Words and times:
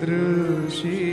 दृशी 0.00 1.09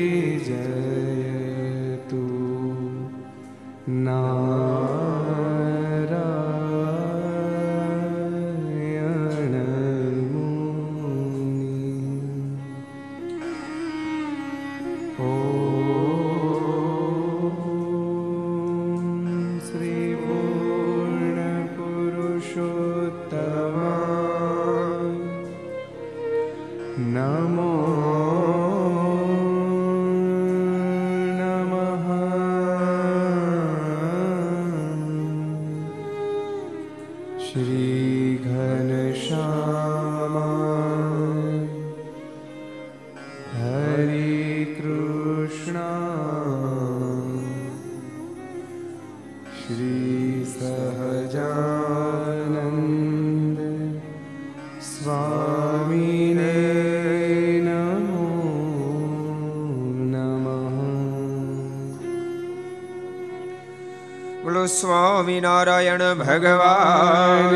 સ્વામિનારાયણ 65.38 66.20
ભગવાન 66.20 67.54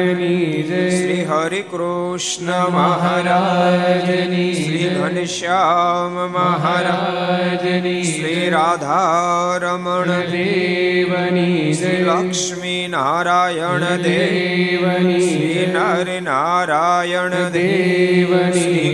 શ્રી 0.92 1.24
હરિ 1.26 1.62
કૃષ્ણ 1.64 2.52
મહારાજની 2.72 4.50
શ્રી 4.56 4.90
ઘનશ્યામ 4.96 6.18
મહારાજ 6.30 7.66
શ્રી 8.04 8.50
રાધારમણ 8.50 10.12
દેવની 10.30 11.74
શ્રી 11.74 12.04
લક્ષ્મી 12.04 12.78
નારાયણ 12.88 13.88
દેવની 14.04 15.22
શ્રી 15.24 15.68
નર 15.68 16.22
નારાયણ 16.22 17.38
દેવની 17.52 18.58
શ્રી 18.60 18.94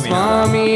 Swami 0.00 0.75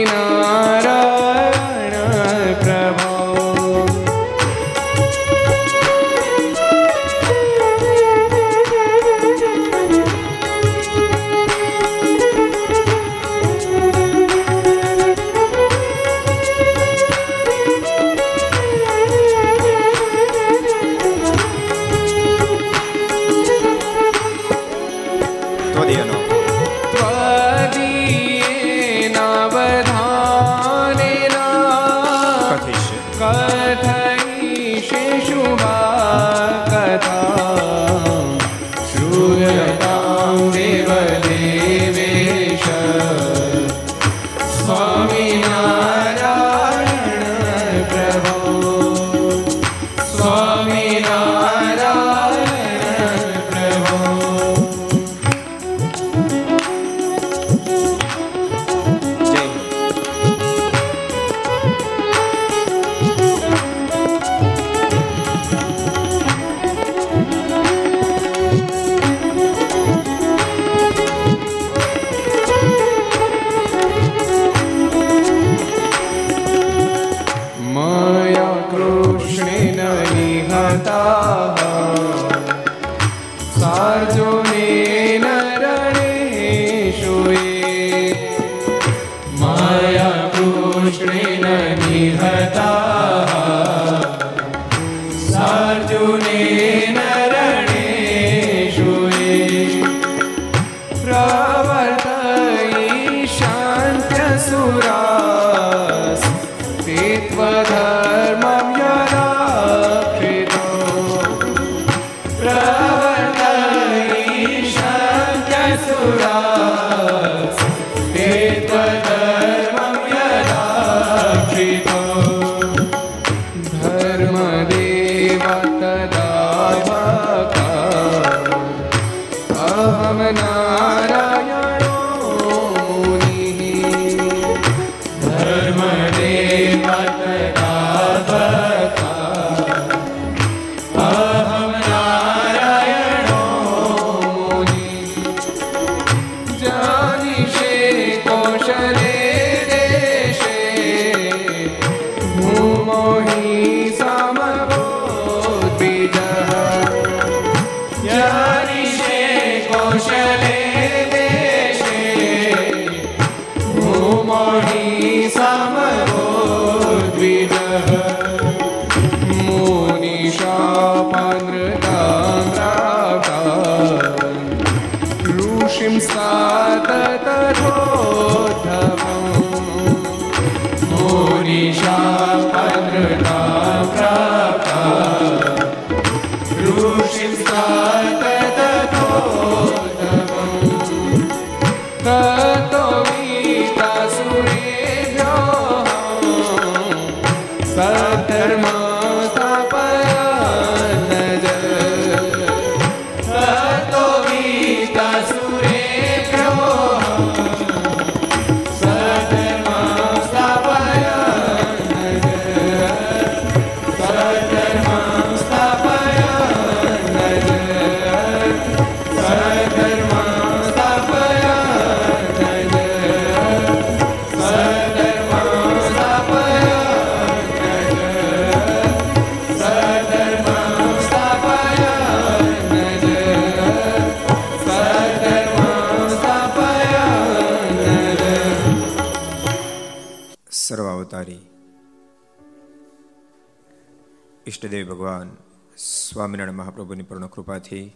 ઈષ્ટદેવ 244.47 244.85
ભગવાન 244.89 245.29
સ્વામિનારાયણ 245.77 246.57
મહાપ્રભુની 246.57 247.03
પૂર્ણ 247.03 247.29
કૃપાથી 247.29 247.87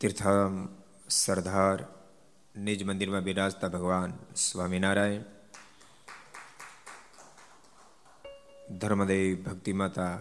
તીર્થમ 0.00 0.54
સરદાર 1.08 1.78
નિજ 2.54 2.80
મંદિરમાં 2.84 3.24
બિરાજતા 3.24 3.68
ભગવાન 3.68 4.12
સ્વામિનારાયણ 4.36 5.24
ધર્મદેવ 8.78 9.42
ભક્તિ 9.42 9.72
માતા 9.72 10.16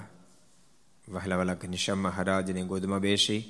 વહેલા 1.08 1.38
વહેલા 1.38 1.56
ઘનશ્યામ 1.56 2.00
મહારાજની 2.00 2.66
ગોદમાં 2.66 3.02
બેસી 3.02 3.42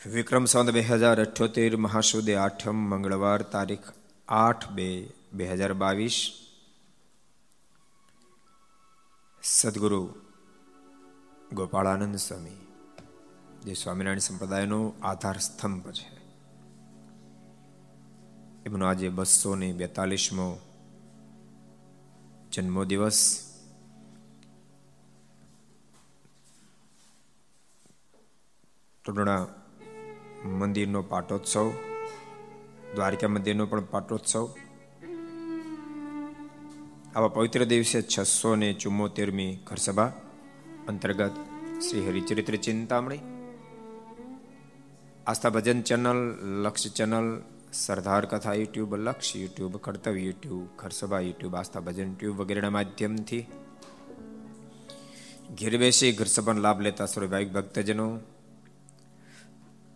વિક્રમ 0.00 0.44
સંત 0.46 0.68
બે 0.70 0.82
હજાર 0.82 1.18
અઠ્યોતેર 1.20 1.72
મહાસુદે 1.76 2.34
આઠમ 2.36 2.78
મંગળવાર 2.90 3.40
તારીખ 3.42 3.88
આઠ 4.28 4.68
બે 4.68 5.10
બે 5.32 5.48
હજાર 5.48 5.72
બાવીસ. 5.72 6.32
સદગુરુ 9.42 10.14
ગોપાળાનંદ 11.52 12.16
સ્વામી, 12.16 12.66
જે 13.64 13.74
સ્વામિનારાયણ 13.74 14.18
સંપ્રદાયનો 14.18 14.94
આધાર 15.02 15.38
સ્તંભ 15.38 15.92
છે. 15.92 16.16
એમનો 18.66 18.86
આજે 18.86 19.08
બસો 19.08 19.54
ને 19.54 19.72
બેતાલીસમો 19.72 20.58
જન્મોદિવસ. 22.52 23.44
ટોડણા 29.04 29.46
મંદિરનો 30.44 31.02
પાટોત્સવ. 31.02 31.72
દ્વારકા 32.94 33.28
મંદિરનો 33.28 33.66
પણ 33.66 33.80
પાટોત્સવ. 33.80 34.44
આવા 37.16 37.28
પવિત્ર 37.28 37.64
દિવસે 37.64 38.02
છસો 38.02 38.56
ને 38.56 38.72
ચુમ્મોતેરમી 38.72 39.52
ઘરસભા 39.66 40.12
અંતર્ગત 40.88 41.36
Shri 41.80 42.06
Haricharitra 42.08 42.56
Chintamani, 42.56 43.22
Aastha 45.26 45.48
Bhajan 45.48 45.80
channel, 45.82 46.20
Laksh 46.62 46.86
channel, 46.92 47.28
Sardar 47.72 48.26
Katha 48.26 48.54
YouTube, 48.54 48.94
Laksh 48.94 49.36
YouTube, 49.36 49.76
Kartavya 49.76 50.20
YouTube, 50.20 50.66
Gharsabha 50.78 51.20
YouTube, 51.20 51.54
Aastha 51.54 51.80
Bhajan 51.80 52.14
tube 52.14 52.36
વગેરેના 52.40 52.70
માધ્યમથી 52.70 53.44
ઘેર 55.54 55.74
બેસી 55.78 56.12
ઘરસભાનો 56.12 56.60
લાભ 56.60 56.80
લેતા 56.80 57.06
સ્વભાવિક 57.06 57.52
ભક્તજનો 57.52 58.08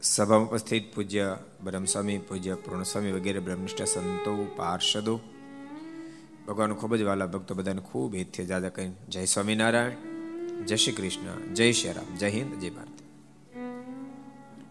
સભામાં 0.03 0.49
ઉપસ્થિત 0.49 0.95
પૂજ્ય 0.95 1.37
બ્રહ્મસ્વામી, 1.65 2.19
પૂજ્ય 2.19 2.55
પૂર્ણસ્વામી 2.55 3.13
વગેરે 3.13 3.39
બ્રહ્મનિષ્ઠ 3.39 3.83
સંતો, 3.83 4.47
પાર્ષદો. 4.57 5.21
ભગવાન 6.49 6.73
ખૂબ 6.73 6.97
જ 6.97 7.03
વાલા 7.03 7.27
ભક્તો 7.27 7.55
બધાને 7.55 7.83
ખૂબ 7.83 8.15
હિતથી 8.15 8.47
જાદા 8.47 8.69
કહી 8.69 8.91
જય 9.09 9.25
સ્વામિનારાયણ, 9.25 9.91
જય 10.65 10.77
શ્રી 10.77 10.93
કૃષ્ણ, 10.93 11.55
જય 11.55 11.73
શ્રી 11.73 11.93
રામ, 11.93 12.17
જય 12.17 12.29
હિન્દ, 12.29 12.55
જય 12.55 12.71
ભારત. 12.71 12.89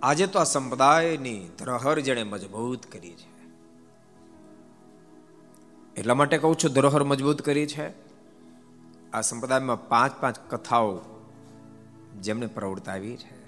આજે 0.03 0.27
તો 0.27 0.39
આ 0.39 0.43
સંપ્રદાયની 0.43 1.49
ધરોહર 1.57 1.99
જેણે 1.99 2.23
મજબૂત 2.23 2.85
કરી 2.85 3.13
છે. 3.13 3.45
એટલા 5.95 6.13
માટે 6.13 6.37
કહું 6.37 6.57
છું, 6.57 6.71
ધરોહર 6.71 7.03
મજબૂત 7.03 7.41
કરી 7.41 7.65
છે. 7.65 7.89
આ 9.13 9.21
સંપ્રદાયમાં 9.21 9.87
પાંચ 9.87 10.21
પાંચ 10.21 10.39
કથાઓ 10.49 10.99
જેમને 12.21 12.47
પ્રવર્તાવી 12.47 13.17
છે. 13.17 13.40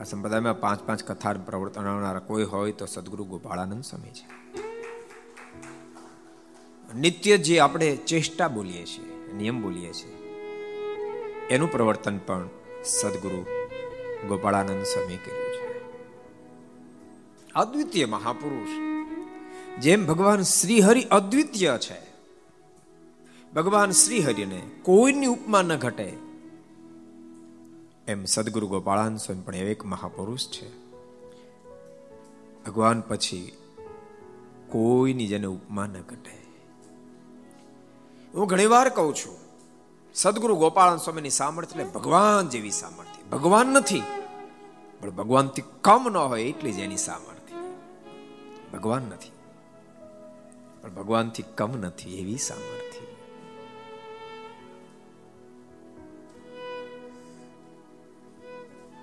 આ 0.00 0.04
સંપ્રદાયમાં 0.04 0.60
પાંચ 0.60 0.82
પાંચ 0.82 1.04
કથા 1.04 1.32
પ્રવર્તન 1.32 2.18
કોઈ 2.18 2.44
હોય 2.44 2.72
તો 2.72 2.86
સદગુરુ 2.86 3.24
ગોપાળાનંદ 3.24 3.84
સ્વામી 3.84 4.10
છે. 4.10 4.26
નિત્ય 6.98 7.36
જે 7.36 7.60
આપણે 7.60 7.96
ચેષ્ટા 7.96 8.48
બોલીએ 8.48 8.84
છીએ, 8.86 9.32
નિયમ 9.32 9.62
બોલીએ 9.62 9.92
છીએ, 9.92 10.16
એનું 11.50 11.72
પ્રવર્તન 11.72 12.18
પણ 12.18 12.48
સદગુરુ 12.84 13.46
ગોપાળાનંદ 14.28 14.82
સ્વામી 14.82 15.16
કર્યું 15.16 15.52
છે. 15.52 15.66
અદ્વિતીય 17.54 18.06
મહાપુરુષ, 18.06 18.68
જેમ 19.78 20.06
ભગવાન 20.06 20.42
શ્રી 20.42 20.80
હરિ 20.80 21.02
અદ્વિતીય 21.02 21.78
છે, 21.78 22.00
ભગવાન 23.54 23.90
શ્રી 23.90 24.20
હરિને 24.20 24.62
કોઈની 24.82 25.26
ઉપમા 25.26 25.62
ન 25.62 25.76
ઘટે 25.76 26.25
એમ 28.06 28.24
સદગુરુ 28.24 28.66
ગોપાળાન 28.66 29.16
સ્વામી 29.16 29.42
પણ 29.42 29.54
એક 29.54 29.84
મહાપુરુષ 29.84 30.44
છે. 30.46 30.66
ભગવાન 32.64 33.00
પછી 33.00 33.52
કોઈની 34.68 35.26
જેને 35.26 35.46
ઉપમા 35.46 35.86
ન 35.86 35.96
ઘટે. 36.02 36.36
હું 38.34 38.46
ઘણી 38.46 38.66
વાર 38.66 38.88
કહું 38.88 39.14
છું, 39.14 39.36
સદગુરુ 40.14 40.54
ગોપાળાન 40.56 40.98
સ્વામીની 40.98 41.30
સામર્થ્ય 41.30 41.84
ભગવાન 41.84 42.48
જેવી 42.48 42.70
સામર્થ્ય. 42.70 43.22
ભગવાન 43.32 43.66
નથી, 43.66 44.02
પણ 45.00 45.10
ભગવાનથી 45.10 45.64
કમ 45.82 46.02
ન 46.08 46.16
હોય 46.16 46.44
એટલી 46.44 46.72
જ 46.72 46.78
એની 46.78 46.96
સામર્થ્ય. 47.00 47.58
ભગવાન 48.72 49.02
નથી, 49.02 49.34
પણ 50.82 50.94
ભગવાનથી 50.94 51.44
કમ 51.54 51.72
નથી 51.78 52.18
એવી 52.20 52.38
સામર્થ્ય. 52.38 52.85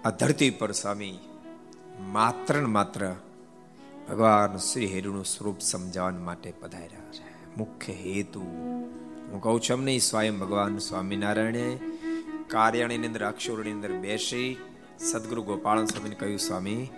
આ 0.05 0.10
ધરતી 0.10 0.50
પર 0.50 0.72
સ્વામી 0.72 1.19
માત્ર 2.00 2.55
ને 2.55 2.65
માત્ર 2.65 3.15
ભગવાન 4.10 4.57
શ્રી 4.57 4.86
હેરુનું 4.86 5.25
સ્વરૂપ 5.25 5.60
સમજાવવા 5.60 6.10
માટે 6.10 6.51
પધાર્યા 6.51 7.12
છે. 7.12 7.55
મુખ્ય 7.57 7.93
હેતુ, 7.93 8.41
હું 9.31 9.41
કહું 9.41 9.62
છું 9.62 9.83
નહીં, 9.83 10.00
સ્વયં 10.00 10.39
ભગવાન 10.39 10.77
સ્વામિનારાયણે 10.77 11.79
કાર્યાણીની 12.48 13.07
અંદર, 13.07 13.25
અક્ષરોની 13.25 13.72
અંદર 13.72 13.91
બેસી 13.91 14.57
સદગુરુ 15.00 15.43
ગોપાલ 15.43 15.86
સ્વામીને 15.86 16.15
કહ્યું, 16.15 16.39
સ્વામી, 16.39 16.89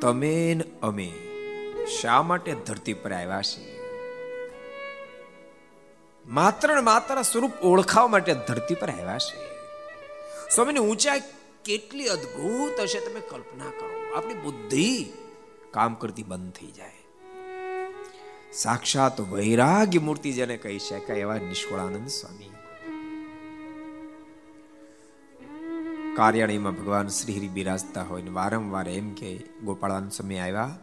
તમે 0.00 0.54
ને 0.54 0.64
અમે 0.82 1.12
શા 2.00 2.22
માટે 2.22 2.54
ધરતી 2.54 2.94
પર 2.94 3.12
આવ્યા 3.12 3.42
છીએ 3.42 3.80
માત્ર 6.26 6.74
ને 6.74 6.80
માત્ર 6.80 7.22
સ્વરૂપ 7.22 7.52
ઓળખાવા 7.62 8.08
માટે 8.08 8.34
ધરતી 8.34 8.74
પર 8.74 8.90
આવ્યા 8.90 9.18
છે. 9.18 9.48
સ્વામીની 10.54 10.80
ઊંચાઈ 10.80 11.20
કેટલી 11.64 12.06
અદ્ભુત 12.06 12.80
હશે 12.80 13.00
તમે 13.00 13.20
કલ્પના 13.20 13.64
કરો. 13.64 14.14
આપણી 14.16 14.34
બુદ્ધિ 14.34 15.04
કામ 15.70 15.94
કરતી 15.94 16.22
બંધ 16.22 16.52
થઈ 16.52 16.70
જાય. 16.70 16.92
સાક્ષાત 18.52 19.20
વૈરાગ્ય 19.20 19.98
મૂર્તિ 19.98 20.32
જેને 20.32 20.56
કહી 20.56 20.78
શકાય 20.78 21.16
એવા 21.16 21.38
નિષ્કળાનંદ 21.38 22.08
સ્વામી. 22.08 22.50
કાર્યાણીમાં 26.16 26.74
ભગવાન 26.74 27.08
શ્રી 27.08 27.38
હરિ 27.38 27.48
બિરાજતા 27.48 28.02
હોય 28.02 28.22
ને 28.22 28.30
વારંવાર 28.30 28.88
એમ 28.88 29.14
કે, 29.14 29.36
ગોપાળાનંદ 29.64 30.12
સમય 30.12 30.38
આવ્યા? 30.38 30.78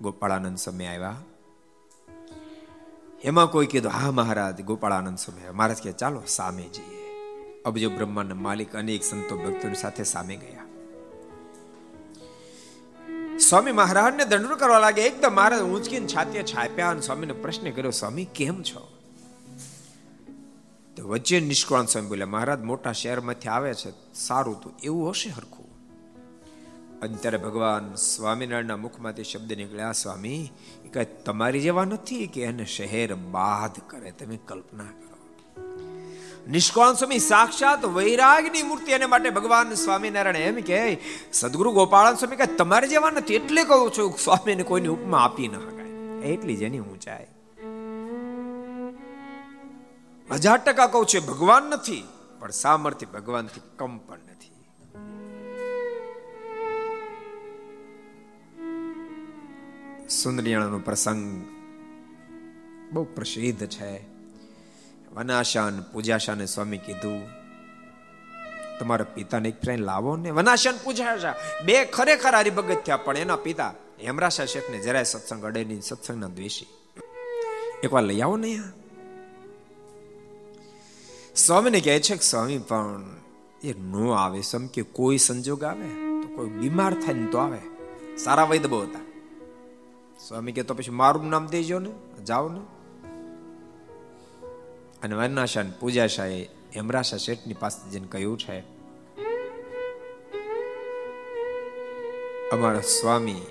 ગોપાળાનંદ 0.00 0.58
સમય 0.58 0.86
આવ્યા? 0.86 1.16
એમાં 3.22 3.46
કોઈ 3.46 3.66
કીધું, 3.66 3.92
હા 3.92 4.10
મહારાજ, 4.10 4.62
ગોપાળાનંદ 4.62 5.18
સમય 5.18 5.50
મહારાજ 5.50 5.82
કે 5.82 5.92
ચાલો 5.92 6.22
સામે 6.26 6.62
જઈએ 6.62 6.95
અબજો 7.66 7.90
બ્રહ્માના 7.90 8.34
માલિક 8.34 8.76
અનેક 8.76 9.04
સંતો 9.04 9.36
ભક્તોની 9.36 9.74
સાથે 9.74 10.04
સામે 10.04 10.36
ગયા. 10.36 10.62
સ્વામી 13.38 13.72
મહારાજને 13.72 14.24
દંડ 14.24 14.46
કરવા 14.46 14.78
લાગે, 14.78 15.02
એકદમ 15.02 15.34
મહારાજ 15.34 15.62
ઊંચકીને 15.62 16.06
છાતીએ 16.06 16.42
છાપ્યા 16.42 16.90
અને 16.90 17.00
સ્વામીને 17.00 17.32
પ્રશ્ન 17.32 17.70
કર્યો, 17.70 17.90
સ્વામી, 17.90 18.24
કેમ 18.24 18.62
છો? 18.62 18.92
તો 20.96 21.08
વચ્ચે 21.08 21.40
નિષ્કળાન 21.40 21.86
સ્વામી 21.86 22.08
બોલ્યા, 22.08 22.26
મહારાજ, 22.26 22.60
મોટા 22.60 22.92
શહેરમાંથી 22.92 23.48
આવે 23.48 23.74
છે, 23.74 23.92
સારું 24.14 24.60
તો 24.60 24.70
એવું 24.82 25.10
હશે 25.10 25.30
હરખું. 25.30 25.66
અને 27.00 27.16
ત્યારે 27.16 27.38
ભગવાન 27.38 27.94
સ્વામિનારાયણના 27.94 28.76
મુખમાંથી 28.76 29.24
શબ્દ 29.24 29.52
નીકળ્યા, 29.52 29.92
સ્વામી 29.92 30.50
કઈ 30.92 31.06
તમારી 31.24 31.60
જેવા 31.60 31.84
નથી 31.84 32.26
કે 32.26 32.42
એને 32.42 32.64
શહેર 32.64 33.14
બાદ 33.14 33.80
કરે, 33.86 34.10
તમે 34.10 34.38
કલ્પના 34.46 34.84
કરો. 34.84 35.05
નિષ્કાળ 36.46 36.94
સ્વામી 36.94 37.18
સાક્ષાત 37.18 37.84
વૈરાગની 37.94 38.62
મૂર્તિ 38.62 38.92
એને 38.92 39.06
માટે 39.06 39.30
ભગવાન 39.30 39.72
સ્વામિનારાયણ 39.74 40.36
એમ 40.36 40.58
કે 40.62 40.80
સદગુરુ 41.32 41.70
ગોપાલ 41.72 42.14
સ્વામી, 42.14 42.36
કે 42.36 42.46
તમારે 42.46 42.86
જેવા 42.88 43.10
નથી 43.10 43.34
એટલે 43.34 43.62
કહું 43.64 43.90
છું, 43.98 44.12
સ્વામીને 44.18 44.62
કોઈની 44.62 44.88
ઉપમા 44.88 45.18
આપી 45.18 45.48
ન 45.48 45.56
શકાય. 45.58 45.90
એટલી 46.32 46.56
જેની 46.56 46.78
ઊંચાઈ 46.78 47.28
હજાર 50.28 50.58
ટકા 50.58 50.86
કહું 50.86 51.06
છું 51.06 51.26
ભગવાન 51.26 51.64
નથી, 51.74 52.04
પણ 52.40 52.50
સામર્થ્ય 52.62 53.06
ભગવાનથી 53.06 53.64
કમ 53.78 53.94
પણ 53.98 54.22
નથી. 54.32 54.54
સુંદરિયાણાનો 60.08 60.78
પ્રસંગ 60.78 61.22
બહુ 62.92 63.02
પ્રસિદ્ધ 63.16 63.66
છે. 63.66 64.15
વનાશાન 65.16 65.82
પૂજાશાને 65.82 66.46
સ્વામી 66.46 66.78
કીધું, 66.78 67.20
તમારા 68.78 69.04
પિતાને 69.14 69.48
એક 69.48 69.60
ફ્રેન્ડ 69.60 69.84
લાવો 69.84 70.16
ને. 70.16 70.30
વનાશાન 70.30 70.74
પૂજાશા. 70.84 71.34
બે 71.64 71.84
ખરેખર 71.84 72.34
હરિભગત 72.34 72.82
થયા, 72.86 72.96
પણ 72.96 73.16
એના 73.16 73.36
પિતા 73.36 73.74
હેમરાશા 74.02 74.44
શેઠને 74.44 74.78
જરાય 74.78 75.04
સત્સંગ 75.04 75.44
અડે 75.44 75.64
નહીં, 75.64 75.80
સત્સંગના 75.80 76.28
દ્વેષી. 76.28 76.66
એકવાર 77.84 78.02
લઈ 78.02 78.20
આવો 78.20 78.36
ને 78.36 78.60
સ્વામીને 81.36 81.80
કહે 81.80 82.00
છે 82.00 82.14
કે, 82.14 82.22
સ્વામી, 82.22 82.58
પણ 82.58 83.04
એ 83.64 83.72
નો 83.72 84.12
આવે 84.12 84.40
સમ 84.42 84.66
કે 84.66 84.82
કોઈ 84.82 85.18
સંજોગ 85.18 85.64
આવે? 85.64 85.88
તો 86.22 86.28
કોઈ 86.36 86.48
બીમાર 86.48 86.94
થાય 86.94 87.14
ને 87.14 87.26
તો 87.26 87.38
આવે. 87.38 87.58
સારા 88.16 88.44
વૈદ 88.44 88.66
બહુ 88.66 88.80
હતા. 88.82 89.02
સ્વામી 90.28 90.52
કે 90.52 90.62
તો 90.62 90.74
પછી 90.74 90.90
મારું 90.90 91.28
નામ 91.30 91.46
દેજો 91.46 91.78
ને, 91.78 91.92
જાઓ 92.24 92.48
ને. 92.48 92.60
અને 95.06 95.14
વર્ણાશાન 95.14 95.68
પૂજાશાએ 95.80 96.40
હેમરાશા 96.76 97.16
શેઠની 97.16 97.54
પાસે 97.54 97.90
જઈને 97.90 98.08
કહ્યું 98.10 98.38
છે, 98.38 98.58
અમારા 102.50 102.80
સ્વામી 102.80 103.42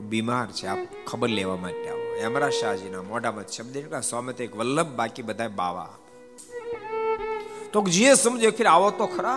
બીમાર 0.00 0.46
છે, 0.52 0.66
આપ 0.66 0.78
ખબર 1.06 1.28
લેવા 1.28 1.56
માટે 1.56 1.88
આવો. 1.88 2.06
હેમરા 2.20 2.50
શાહજીના 2.50 3.02
મોઢામાં 3.02 3.46
શબ્દ 3.46 4.00
સ્વામી, 4.00 4.32
તો 4.32 4.44
એક 4.44 4.56
વલ્લભ 4.56 4.96
બાકી 4.96 5.22
બધા 5.22 5.48
બાવા. 5.48 5.88
તો 7.72 7.84
જે 7.88 8.14
સમજો 8.14 8.50
ફિર 8.50 8.66
આવો 8.66 8.90
તો 8.90 9.06
ખરા. 9.06 9.36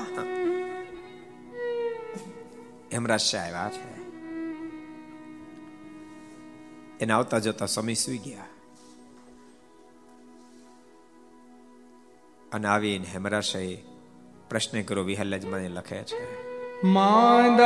હેમરાજ 2.94 3.20
શાહ 3.20 3.46
આવ્યા 3.46 3.72
છે. 3.76 3.94
એને 7.00 7.14
આવતા 7.14 7.40
જતા 7.40 7.66
સમય 7.66 7.94
સુઈ 7.94 8.18
ગયા. 8.18 8.48
અને 12.56 12.68
આવીને 12.68 13.06
હેમરાશય 13.14 13.78
પ્રશ્ન 14.50 14.82
કરો 14.82 15.04
વિહલ્લજ 15.04 15.46
મને 15.46 15.68
લખે 15.68 15.96
છે. 15.96 16.46
માદ 16.84 17.62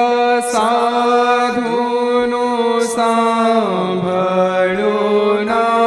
સાધુનો 0.51 2.79
સાંભળો 2.79 5.43
નામ 5.43 5.78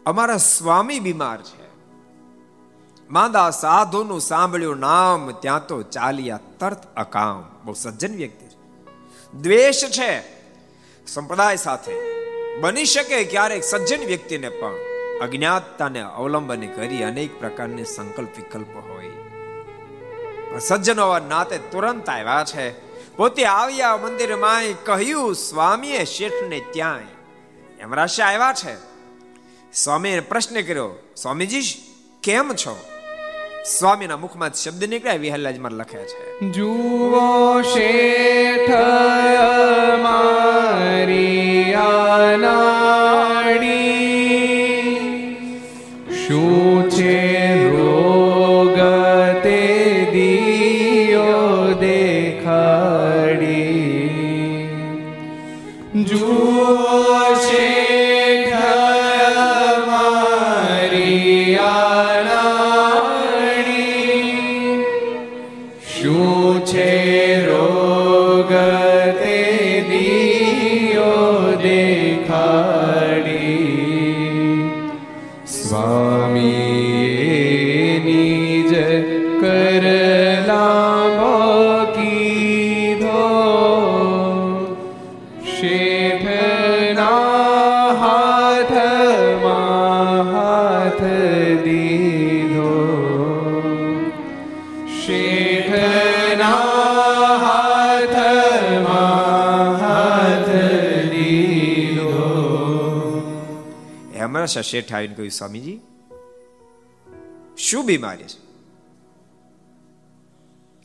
અમારા 0.06 0.36
સ્વામી 0.36 1.00
બીમાર 1.00 1.42
છે. 1.42 1.68
માંદા 3.10 3.50
સાધુનું 3.50 4.20
સાંભળ્યું 4.20 4.78
નામ, 4.78 5.30
ત્યાં 5.30 5.66
તો 5.66 5.82
ચાલ્યા 5.82 6.40
તરત 6.60 6.94
અકામ. 6.94 7.44
બહુ 7.64 7.72
સજ્જન 7.72 8.16
વ્યક્તિ 8.16 8.46
છે. 8.46 8.56
દ્વેષ 9.38 9.84
છે. 9.84 10.37
સંપ્રદાય 11.08 11.56
સાથે. 11.56 11.92
બની 12.60 12.84
શકે 12.84 13.24
ક્યારેક 13.24 13.64
સજ્જન 13.64 14.06
વ્યક્તિને 14.06 14.48
પણ 14.48 14.74
અજ્ઞાતતાને 15.20 16.00
અવલંબન 16.00 16.66
કરી 16.66 17.02
અનેક 17.02 17.40
પ્રકારની 17.40 17.84
સંકલ્પ 17.84 18.28
વિકલ્પ 18.36 18.76
હોય. 18.76 19.10
સજ્જન 20.58 21.00
હોવા 21.00 21.18
નાતે 21.18 21.58
તુરંત 21.58 22.08
આવ્યા 22.08 22.44
છે. 22.44 22.70
પોતે 23.16 23.44
આવ્યા 23.44 23.96
મંદિરમાં 23.96 24.62
કહ્યું, 24.84 25.34
સ્વામીએ 25.34 26.04
શેઠને 26.04 26.60
ત્યાં 26.70 27.00
એમ 27.80 27.94
રાશિ 27.94 28.22
આવ્યા 28.22 28.52
છે. 28.52 28.76
સ્વામીએ 29.72 30.20
પ્રશ્ન 30.20 30.60
કર્યો, 30.60 30.90
સ્વામીજી, 31.16 31.62
કેમ 32.22 32.54
છો? 32.54 32.97
સ્વામીના 33.68 34.16
મુખમાં 34.16 34.52
શબ્દ 34.52 34.84
નીકળ્યા 34.84 35.14
વિહલ્લાજમાં 35.14 35.72
લખે 35.72 35.98
છે. 35.98 36.50
જુઓ 36.50 37.62
શેઠ 37.62 38.70
મારી. 40.02 41.47
હમણાં 104.48 104.62
શેઠ 104.62 104.94
આવીને 104.94 105.14
કહ્યું, 105.14 105.30
સ્વામીજી, 105.30 105.80
શું 107.58 107.86
બીમારી 107.86 108.24
છે? 108.24 108.48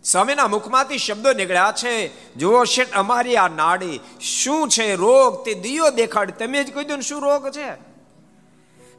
સ્વામીના 0.04 0.48
મુખમાંથી 0.48 0.98
શબ્દો 0.98 1.34
નીકળ્યા 1.34 1.74
છે, 1.78 2.12
જુઓ 2.36 2.64
શેઠ, 2.64 2.94
અમારી 2.94 3.36
આ 3.36 3.48
નાડી 3.48 4.00
શું 4.22 4.70
છે? 4.70 4.96
રોગ 4.96 5.46
તે 5.46 5.54
દિયો 5.54 5.90
દેખાડ. 5.90 6.32
તમે 6.32 6.64
જ 6.64 6.74
કહી 6.74 6.84
દો 6.84 7.00
શું 7.00 7.22
રોગ 7.22 7.50
છે? 7.50 7.74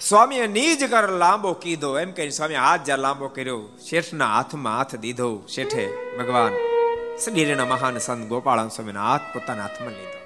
સ્વામીએ 0.00 0.46
નીજ 0.46 0.90
કર 0.90 1.08
લાંબો 1.08 1.52
કીધો, 1.52 1.98
એમ 1.98 2.12
કહી 2.12 2.30
સ્વામી 2.30 2.54
હાથ 2.54 2.80
જ્યાં 2.84 2.98
લાંબો 2.98 3.28
કર્યો, 3.28 3.62
શેઠના 3.88 4.36
હાથમાં 4.36 4.76
હાથ 4.76 4.94
દીધો. 4.94 5.46
શેઠે 5.48 5.88
ભગવાન 6.18 6.52
શ્રીના 7.16 7.64
મહાન 7.64 7.98
સંત 7.98 8.28
ગોપાલ 8.28 8.68
સ્વામીના 8.68 9.10
હાથ 9.10 9.20
પોતાના 9.20 9.62
હાથમાં 9.62 9.90
લીધો. 9.90 10.24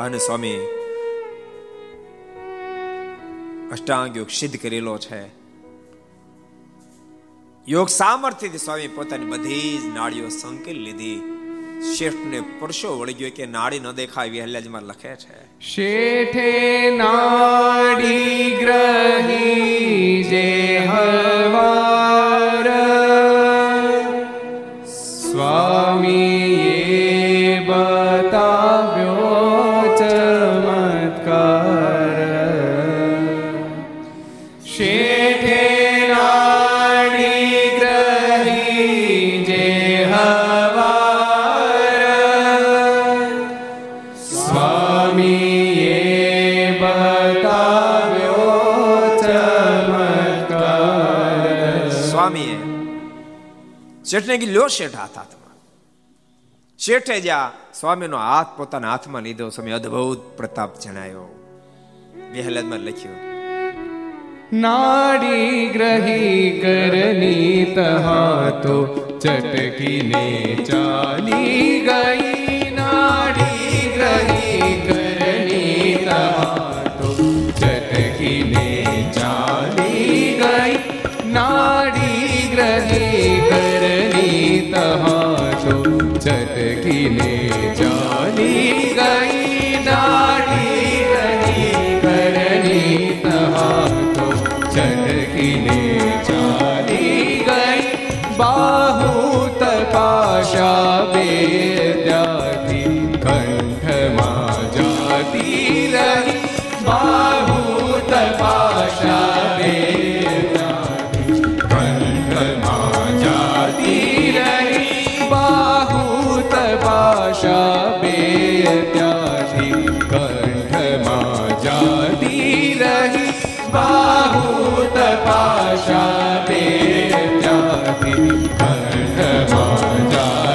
અને 0.00 0.18
સ્વામી 0.18 0.83
અષ્ટાંગ 3.74 4.16
યોગ 4.16 4.28
સિદ્ધ 4.28 4.56
કરેલો 4.56 4.98
છે. 4.98 5.26
યોગ 7.68 7.88
સામર્થ્યથી 7.88 8.58
સ્વામી 8.58 8.88
પોતાની 8.88 9.26
બધી 9.26 9.78
જ 9.78 9.94
નાળીઓ 9.94 10.28
સંકેલ 10.28 10.76
લીધી. 10.76 11.22
શેઠને 11.96 12.40
પરસો 12.40 12.98
વળી 12.98 13.12
ગયો 13.12 13.30
કે 13.36 13.46
નાળી 13.46 13.80
ન 13.80 13.90
દેખાય 13.90 14.28
વિહલ્યાજમાં 14.28 14.82
લખે 14.82 15.16
છે. 15.16 15.60
શેઠે 15.60 16.90
નાડી 16.96 18.50
ગ્રહી 18.60 20.24
જે 20.30 20.78
હવાર 20.78 22.03
શેઠને 54.14 54.34
કીધું 54.38 54.54
લ્યો 54.54 54.66
શેઠ 54.68 54.94
હાથ 54.94 55.16
હાથમાં. 55.18 55.54
શેઠે 56.80 57.14
જ્યાં 57.20 57.56
સ્વામીનો 57.74 58.18
હાથ 58.18 58.50
પોતાના 58.56 58.90
હાથમાં 58.90 59.22
લીધો. 59.22 59.48
સ્વામી 59.48 59.72
અદ્ભુત 59.72 60.20
પ્રતાપ 60.36 60.76
જણાયો. 60.80 61.24
વિહલ્યાજમાં 62.32 62.78
લખ્યું, 62.78 63.18
નાડી 64.60 65.66
ગ્રહી 65.68 66.60
કરની 66.62 67.74
તહાતો 67.74 68.76
ચટકીને 69.22 70.24
ચાલી 70.64 71.80
ગઈ. 71.80 72.43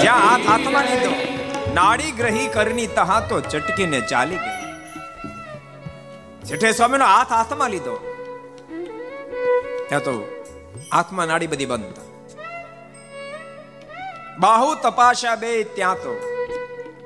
જ્યાં 0.04 0.22
હાથ 0.22 0.46
હાથમાં 0.48 0.86
લીધો 0.86 1.12
નાડી 1.74 2.12
ગ્રહી 2.12 2.48
કરની 2.48 2.88
તહા 2.88 3.20
તો 3.20 3.40
ચટકીને 3.42 4.02
ચાલી 4.02 4.36
ગઈ. 4.36 4.60
જેઠે 6.46 6.72
સ્વામીનો 6.72 7.06
હાથ 7.06 7.32
હાથમાં 7.32 7.70
લીધો. 7.70 7.96
ત્યાં 9.90 10.04
તો 10.04 10.14
હાથમાં 10.94 11.28
નાડી 11.28 11.48
બધી 11.48 11.66
બંધ. 11.66 12.00
બાહુ 14.40 14.76
તપાશા 14.76 15.36
બે, 15.36 15.64
ત્યાં 15.64 15.96
તો 15.96 16.14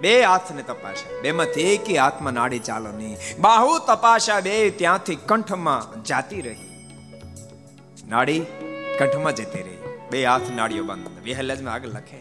બે 0.01 0.13
હાથને 0.23 0.63
તપાસ્યા 0.63 1.21
બેમાંથી 1.21 1.61
એક 1.61 1.89
હાથમાં 1.97 2.33
નાડી 2.33 2.59
ચાલો 2.59 2.91
નહીં. 2.91 3.17
બાહુ 3.39 3.79
તપાશા 3.79 4.39
બે, 4.39 4.69
ત્યાંથી 4.69 5.15
કંઠમાં 5.15 6.03
જાતી 6.03 6.41
રહી. 6.41 6.69
નાડી 8.07 8.39
કંઠમાં 8.99 9.35
જતી 9.35 9.61
રહી. 9.61 9.82
બે 10.13 10.21
હાથ 10.25 10.49
નાળીઓ 10.55 10.83
બંધ. 10.83 11.23
વિહલજમાં 11.23 11.73
આગળ 11.73 11.87
લખે. 11.89 12.19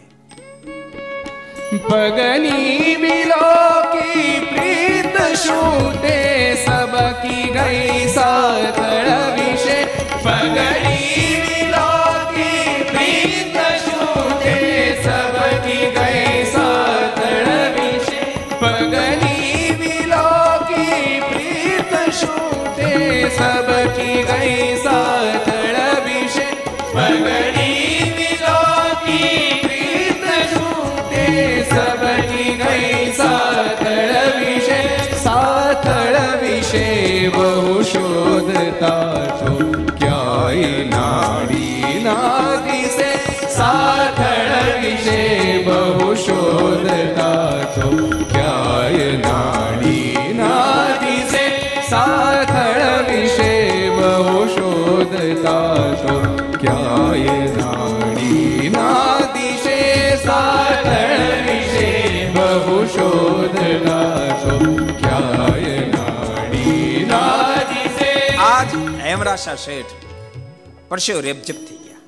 પગની 1.89 2.95
બિલો 3.03 3.49
કી 3.93 4.33
પ્રીત 4.49 5.19
શૂટે 5.43 6.15
સબકી 6.65 7.45
ગઈ 7.57 8.07
સાતળ 8.15 9.09
વિશે 9.35 9.79
પગની 10.25 10.92
હેમરાશા 69.33 69.55
શેઠ 69.55 69.93
પરસેવ 70.89 71.19
રેપજપ 71.19 71.61
થઈ 71.67 71.77
ગયા. 71.83 72.01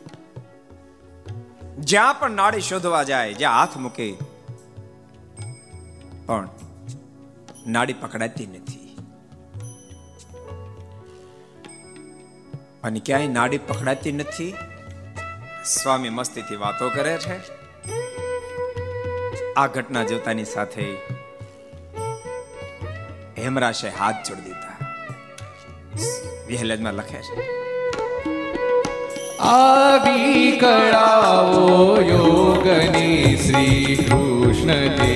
જ્યાં 1.82 2.18
પણ 2.20 2.32
નાડી 2.32 2.62
શોધવા 2.62 3.04
જાય, 3.04 3.32
જ્યાં 3.34 3.56
હાથ 3.60 3.78
મૂકે, 3.78 4.06
પણ 6.26 6.50
નાડી 7.68 7.96
પકડાતી 8.02 8.46
નથી. 8.48 8.84
અને 12.84 13.02
ક્યાંય 13.06 13.32
નાડી 13.38 13.62
પકડાતી 13.70 14.14
નથી, 14.14 14.50
સ્વામી 15.66 16.14
મસ્તીથી 16.20 16.62
વાતો 16.66 16.90
કરે 16.90 17.16
છે. 17.18 17.38
આ 19.54 19.68
ઘટના 19.68 20.04
જોતાની 20.04 20.48
સાથે 20.54 20.86
હેમરાશે 23.38 23.90
હાથ 24.00 24.22
જોડી 24.30 24.55
વિહલજમાં 26.48 26.98
લખે 26.98 27.20
છે 27.20 27.34
આવી 29.48 30.58
કળાઓ 30.58 31.98
યોગની 32.04 33.38
શ્રી 33.38 33.98
કૃષ્ણ 34.00 34.86
તે 34.98 35.12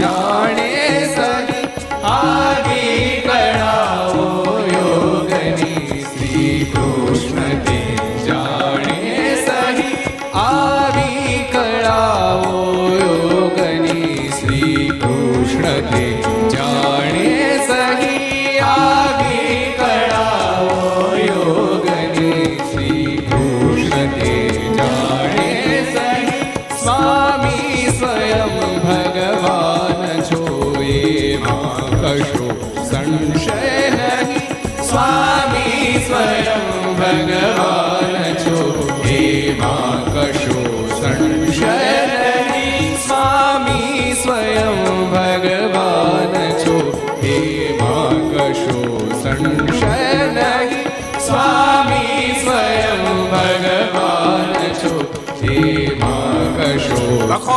જાણે 0.00 0.63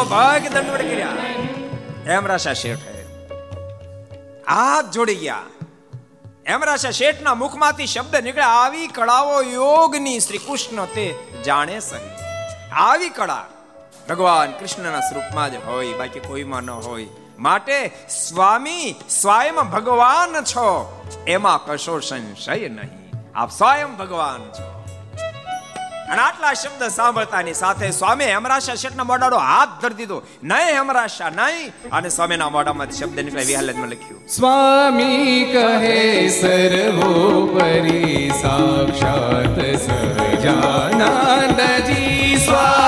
ભાગ 0.03 0.47
દંડવડ 0.47 0.81
કર્યા 0.81 1.07
હેમરાશા 2.07 2.53
શેઠે. 2.53 3.05
હાથ 4.49 4.85
જોડી 4.85 5.15
ગયા. 5.15 5.41
હેમરાશા 6.49 6.91
શેઠના 6.91 7.33
મુખમાંથી 7.35 7.87
શબ્દ 7.87 8.15
નીકળે 8.15 8.43
આવી 8.43 8.87
કળાઓ 8.87 9.41
યોગની 9.41 10.19
શ્રી 10.19 10.37
કૃષ્ણ 10.37 10.85
તે 10.85 11.15
જાણે 11.45 11.79
સહી. 11.79 12.09
આવી 12.71 13.09
કળા 13.09 13.45
ભગવાન 14.09 14.51
કૃષ્ણના 14.51 14.99
સ્વરૂપમાં 14.99 15.51
જ 15.51 15.55
હોય, 15.55 15.93
બાકી 15.93 16.19
કોઈમાં 16.19 16.63
ન 16.63 16.69
હોય. 16.69 17.07
માટે 17.39 17.91
સ્વામી 18.09 18.95
સ્વયં 19.09 19.55
ભગવાન 19.55 20.43
છો. 20.43 21.01
એમાં 21.27 21.65
કશો 21.65 21.99
સંશય 21.99 22.69
નહીં. 22.69 23.11
આપ 23.35 23.51
સ્વયં 23.51 23.97
ભગવાન 23.97 24.51
છો. 24.51 24.76
અને 26.11 26.21
આટલા 26.21 26.53
શબ્દ 26.53 26.87
સાંભળતાની 26.87 27.53
સાથે 27.53 27.91
સ્વામી 27.91 28.25
હેમરાશા 28.25 28.75
શેઠના 28.75 29.03
મોઢાડો 29.03 29.37
હાથ 29.37 29.69
ધરી 29.81 29.93
દીધો. 29.93 30.23
નહીં 30.43 30.67
હેમરાશા, 30.67 31.29
નહીં. 31.29 31.89
અને 31.89 32.09
સ્વામીના 32.09 32.49
મોઢામાં 32.49 32.91
શબ્દ 32.91 33.19
નીકળે 33.19 33.43
વિહાલજમાં 33.43 33.87
લખ્યું. 33.87 34.27
સ્વામી 34.27 35.53
કહે 35.53 36.29
સર્વોપરી 36.41 38.31
સાક્ષાત 38.41 39.85
સહજાનંદજી 39.85 42.45
સ્વામી 42.45 42.86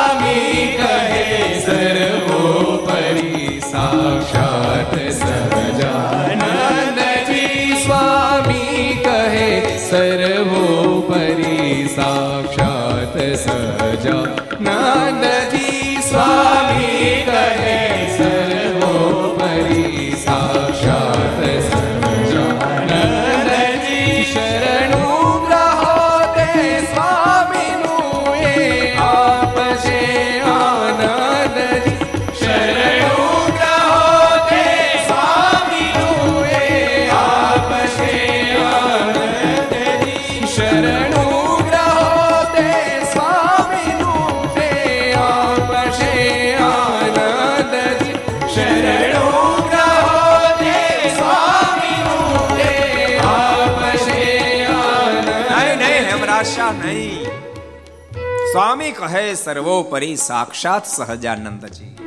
કહે, 59.12 59.34
સર્વોપરી 59.34 60.16
સાક્ષાત 60.16 60.88
સહજાનંદજી. 60.88 61.98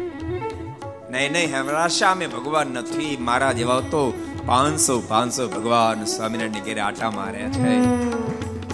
નહીં 1.10 1.32
નહીં 1.32 1.60
હમરાશા 1.60 2.14
મેં 2.14 2.30
ભગવાન 2.30 2.66
નથી? 2.66 3.16
મારા 3.20 3.52
જેવા 3.52 3.80
તો 3.80 4.12
પાંચસો 4.46 5.00
પાંચસો 5.00 5.48
ભગવાન 5.48 6.04
સ્વામિનારાયણ 6.04 6.64
ઘેરે 6.64 6.80
આટા 6.80 7.10
માર્યા 7.10 7.48
છે. 7.48 7.84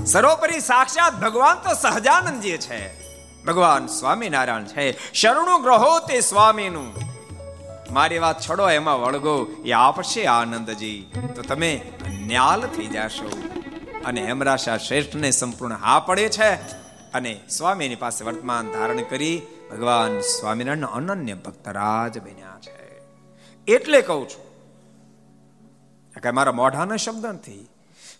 સર્વોપરી 0.06 0.60
સાક્ષાત 0.60 1.20
ભગવાન 1.20 1.54
તો 1.54 1.74
સહજાનંદજી 1.74 2.56
છે. 2.56 3.00
ભગવાન 3.44 3.86
સ્વામિનારાયણ 3.86 4.64
છે. 4.64 5.12
શરણો 5.12 5.58
ગ્રહો 5.58 5.98
તે 5.98 6.20
સ્વામીનું. 6.20 6.94
મારી 7.90 8.18
વાત 8.18 8.40
છોડો, 8.40 8.70
એમાં 8.70 9.00
વળગો, 9.00 9.62
એ 9.66 9.72
આપશે 9.72 10.26
આનંદજી. 10.26 11.12
તો 11.36 11.42
તમે 11.42 11.92
ન્યાલ 12.08 12.60
થઈ 12.60 12.86
જાશો. 12.86 13.42
અને 14.04 14.24
હેમરાશા 14.24 14.76
શ્રેષ્ઠને 14.76 15.30
સંપૂર્ણ 15.30 15.74
હા 15.74 15.98
પડે 15.98 16.28
છે. 16.28 16.87
અને 17.18 17.40
સ્વામીની 17.48 17.96
પાસે 17.96 18.24
વર્તમાન 18.24 18.72
ધારણ 18.72 19.02
કરી 19.02 19.42
ભગવાન 19.70 20.20
સ્વામિનારાયણ 20.20 20.86
અનન્ય 20.86 21.34
ભક્તરાજ 21.34 22.18
બન્યા 22.18 22.58
છે. 22.60 23.02
એટલે 23.74 24.02
કહું 24.02 24.28
છું 24.28 24.48
કે 26.20 26.30
મારા 26.30 26.52
મોઢાના 26.52 26.96
શબ્દ 26.96 27.26
નથી. 27.26 27.68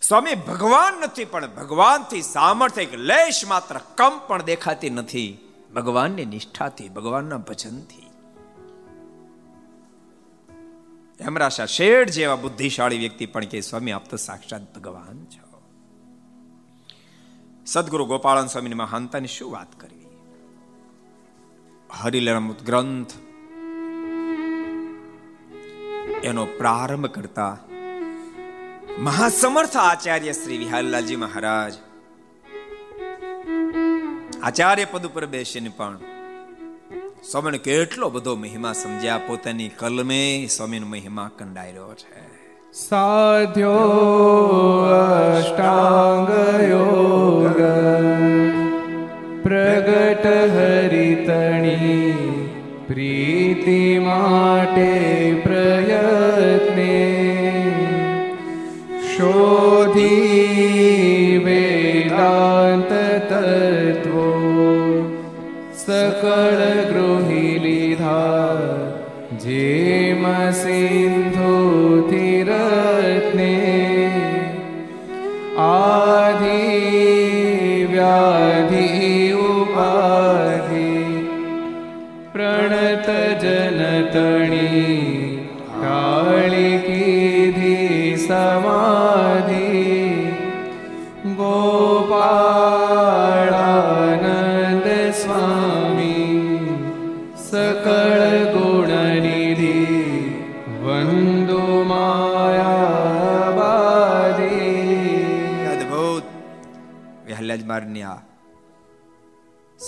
સ્વામી 0.01 0.35
ભગવાન 0.35 0.93
નથી, 1.01 1.25
પણ 1.25 1.47
ભગવાનથી 1.47 2.21
સામર્થ્ય 2.21 2.81
એક 2.81 2.93
લેશ 2.93 3.45
માત્ર 3.47 3.79
કમ 3.95 4.19
પણ 4.27 4.41
દેખાતી 4.41 4.89
નથી. 4.89 5.37
ભગવાનની 5.75 6.25
નિષ્ઠાથી, 6.25 6.89
ભગવાનના 6.89 7.37
ભજનથી. 7.37 8.09
હેમરાશા 11.21 11.65
શેઠ 11.65 12.09
જેવા 12.09 12.35
બુદ્ધિશાળી 12.35 12.97
વ્યક્તિ 12.97 13.25
પણ 13.25 13.45
કે, 13.45 13.61
સ્વામી, 13.61 13.91
આપ 13.91 14.15
સાક્ષાત 14.15 14.77
ભગવાન 14.77 15.25
છો. 15.25 15.48
સદગુરુ 17.71 18.05
ગોપાળન 18.05 18.47
સ્વામીની 18.47 18.75
મહાનતાની 18.75 19.27
શું 19.27 19.51
વાત 19.51 19.79
કરવી? 19.79 20.05
હરિલમૃત 21.91 22.63
ગ્રંથ 22.63 23.11
એનો 26.23 26.45
પ્રારંભ 26.45 27.05
કરતા 27.05 27.57
મહાસમર્થ 28.99 29.77
આચાર્ય 29.77 30.31
શ્રી 30.31 30.57
વિહારલાલજી 30.57 31.15
મહારાજ 31.15 31.73
આચાર્ય 34.43 34.85
પદ 34.85 35.05
ઉપર 35.05 35.25
બેસીને 35.25 35.69
પણ 35.69 35.97
સ્વામીને 37.31 37.57
કેટલો 37.57 38.09
બધો 38.09 38.35
મહિમા 38.35 38.73
સમજ્યા. 38.73 39.17
પોતાની 39.17 39.69
કલમે 39.69 40.47
સ્વામીનો 40.47 40.87
મહિમા 40.87 41.31
કંડાઈ 41.37 41.71
રહ્યો 41.71 41.95
છે. 41.95 42.28
સાધ્યો 42.71 43.71
અષ્ટાંગ 44.87 46.27
યોગ 46.63 47.61
પ્રગટ 49.43 50.25
હરિતણી 50.53 52.13
પ્રીતિ 52.87 53.81
માટે 54.01 54.93
પ્રયત્ને 55.43 56.93
શોધી 59.09 60.21
વેદાંત 61.47 62.93
વ્યાધિ 78.49 79.33
ઉપાધિ 79.39 80.87
પ્રણત 82.33 83.09
જનતણી 83.43 84.48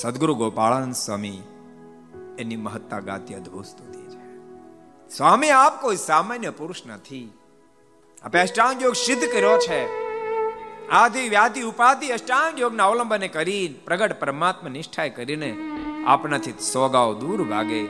સદગુરુ 0.01 0.35
ગોપાળાનંદ 0.35 0.93
સ્વામી 0.93 1.41
એની 2.39 2.55
મહત્તા 2.55 2.99
ગાતી 2.99 3.33
અદભુત 3.33 3.65
સ્તુતિ 3.65 3.99
છે. 3.99 4.37
સ્વામી, 5.17 5.49
આપ 5.49 5.81
કોઈ 5.81 5.95
સામાન્ય 5.95 6.49
પુરુષ 6.49 6.81
નથી. 6.85 7.33
આપે 8.23 8.39
અષ્ટાંગ 8.39 8.83
યોગ 8.83 8.93
સિદ્ધ 8.93 9.23
કર્યો 9.23 9.57
છે. 9.57 9.87
આદિ 10.87 11.29
વ્યાધિ 11.29 11.61
ઉપાધિ 11.61 12.07
અષ્ટાંગ 12.07 12.59
યોગના 12.59 12.85
અવલંબને 12.85 13.27
કરી 13.27 13.75
પ્રગટ 13.85 14.19
પરમાત્મા 14.19 14.69
નિષ્ઠાએ 14.69 15.09
કરીને 15.09 15.57
આપણાથી 16.05 16.51
સોગાવ 16.51 17.13
દૂર 17.13 17.43
ભાગે. 17.43 17.87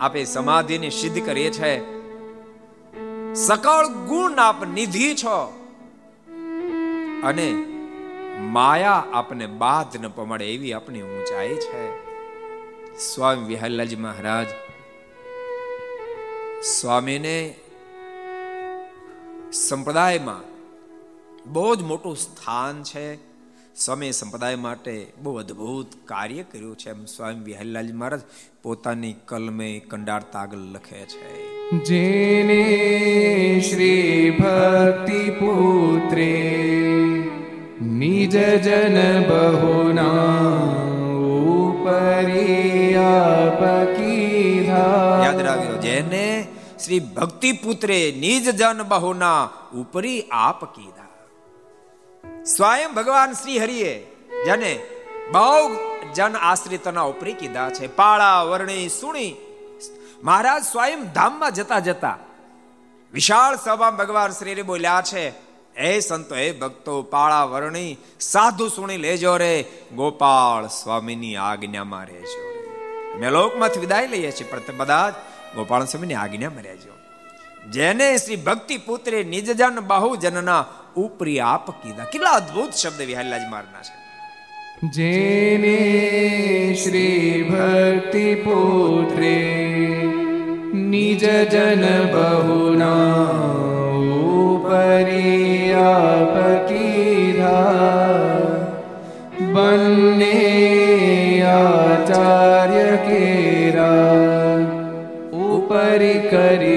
આપે 0.00 0.24
સમાધિને 0.24 0.90
સિદ્ધ 0.90 1.26
કરીએ 1.26 1.50
છે. 1.50 1.78
સકળ 3.34 3.86
ગુણ 3.86 4.32
આપ 4.32 4.64
નિધિ 4.64 5.14
છો. 5.14 5.66
અને 7.24 7.69
માયા 8.40 9.04
આપને 9.12 9.46
બાદ 9.46 10.04
ન 10.04 10.08
પમાડે 10.08 10.54
એવી 10.54 10.72
આપણી 10.72 11.02
ઊંચાઈ 11.02 11.54
છે. 11.54 12.10
સ્વામી 12.98 13.44
વિહલ્લાજી 13.44 13.96
મહારાજ, 13.96 14.46
સ્વામીને 16.64 17.54
સંપ્રદાયમાં 19.52 20.40
બહુ 21.52 21.74
જ 21.74 21.82
મોટું 21.82 22.16
સ્થાન 22.16 22.82
છે. 22.82 23.30
સ્વામી 23.74 24.12
સંપ્રદાય 24.12 24.54
માટે 24.56 25.06
બહુ 25.22 25.36
અદ્ભુત 25.36 25.86
કાર્ય 26.04 26.42
કર્યું 26.42 26.76
છે 26.76 26.90
એમ 26.90 27.04
સ્વામી 27.04 27.44
વિહલ્લાજી 27.44 27.92
મહારાજ 27.92 28.20
પોતાની 28.62 29.12
કલમે 29.12 29.82
કંડારતા 29.88 30.38
આગળ 30.38 30.56
લખે 30.56 30.96
છે. 30.96 31.50
જેને 31.78 32.62
શ્રી 33.60 34.30
ભક્તિ 34.30 35.30
પુત્રે 35.30 36.56
નિજ 37.80 38.36
જન 38.62 39.22
બહુના 39.22 40.50
યાદ 45.24 45.40
રાખજો, 45.40 45.76
જેને 45.76 46.46
શ્રી 46.84 47.00
ભક્તિ 47.00 47.52
પુત્રે 47.52 48.14
નિજ 48.18 48.50
જન 48.50 48.82
બહુના 48.82 49.48
ઉપરી 49.74 50.22
આપ 50.30 50.64
કીધા 50.64 52.44
સ્વયં 52.44 52.94
ભગવાન 52.94 53.32
શ્રી 53.32 53.58
હરિએ 53.58 54.06
જેને 54.46 54.80
બહુ 55.32 55.76
જન 56.14 56.36
આશ્રિતના 56.36 57.02
ઉપરી 57.02 57.32
કીધા 57.32 57.70
છે, 57.70 57.86
પાળા, 57.86 58.42
વર્ણી, 58.42 58.88
સુણી, 58.88 59.36
મહારાજ 60.22 60.64
સ્વયં 60.64 61.12
ધામમાં 61.12 61.52
જતા 61.52 61.78
જતા 61.78 62.18
વિશાળ 63.12 63.56
સભા 63.56 63.90
ભગવાન 63.90 64.30
શ્રી 64.30 64.62
બોલ્યા 64.62 65.02
છે 65.02 65.49
હે 65.80 66.00
સંતો, 66.00 66.36
એ 66.36 66.52
ભક્તો, 66.52 67.02
પાળા 67.02 67.44
વર્ણી 67.44 67.96
સાધુ 68.20 68.68
સુણી 68.68 68.96
લેજો 68.96 69.36
રે, 69.36 69.64
ગોપાળ 69.94 70.66
સ્વામીની 70.66 71.36
આજ્ઞામાં 71.36 72.06
રહેજો 72.06 72.50
મેં 73.20 73.30
લોકમાંથી 73.30 73.80
વિદાય 73.80 74.06
લઈએ 74.06 74.30
છીએ, 74.30 74.50
પણ 74.50 74.76
બધા 74.76 75.10
ગોપાલ 75.54 75.84
સ્વામીની 75.84 76.14
આજ્ઞામાં 76.14 76.62
રહેજો. 76.62 76.90
જેને 77.70 78.16
શ્રી 78.16 78.36
ભક્તિ 78.36 78.76
પુત્રે 78.76 79.22
નિજજન 79.22 79.80
બાહુજનના 79.80 80.64
ઉપરી 80.96 81.40
આપ 81.40 81.70
કીધા. 81.70 82.04
કેટલા 82.04 82.30
અદ્ભુત 82.30 82.72
શબ્દ 82.72 83.02
વિહારલાજ 83.02 83.40
મારના 83.50 83.82
છે. 83.82 84.00
જેને 84.88 85.76
શ્રી 86.74 87.42
ભક્તિ 87.42 88.34
પુત્રે 88.34 89.36
નિજ 90.74 91.50
જન 91.50 92.12
બહુના 92.12 93.69
ઉપરી 95.00 95.72
આપ 95.74 96.34
કીધા 96.68 98.10
બંને 99.54 100.32
આચાર્ય 101.52 102.90
કેરા 103.06 104.56
ઉપરી 105.46 106.18
કરી 106.24 106.69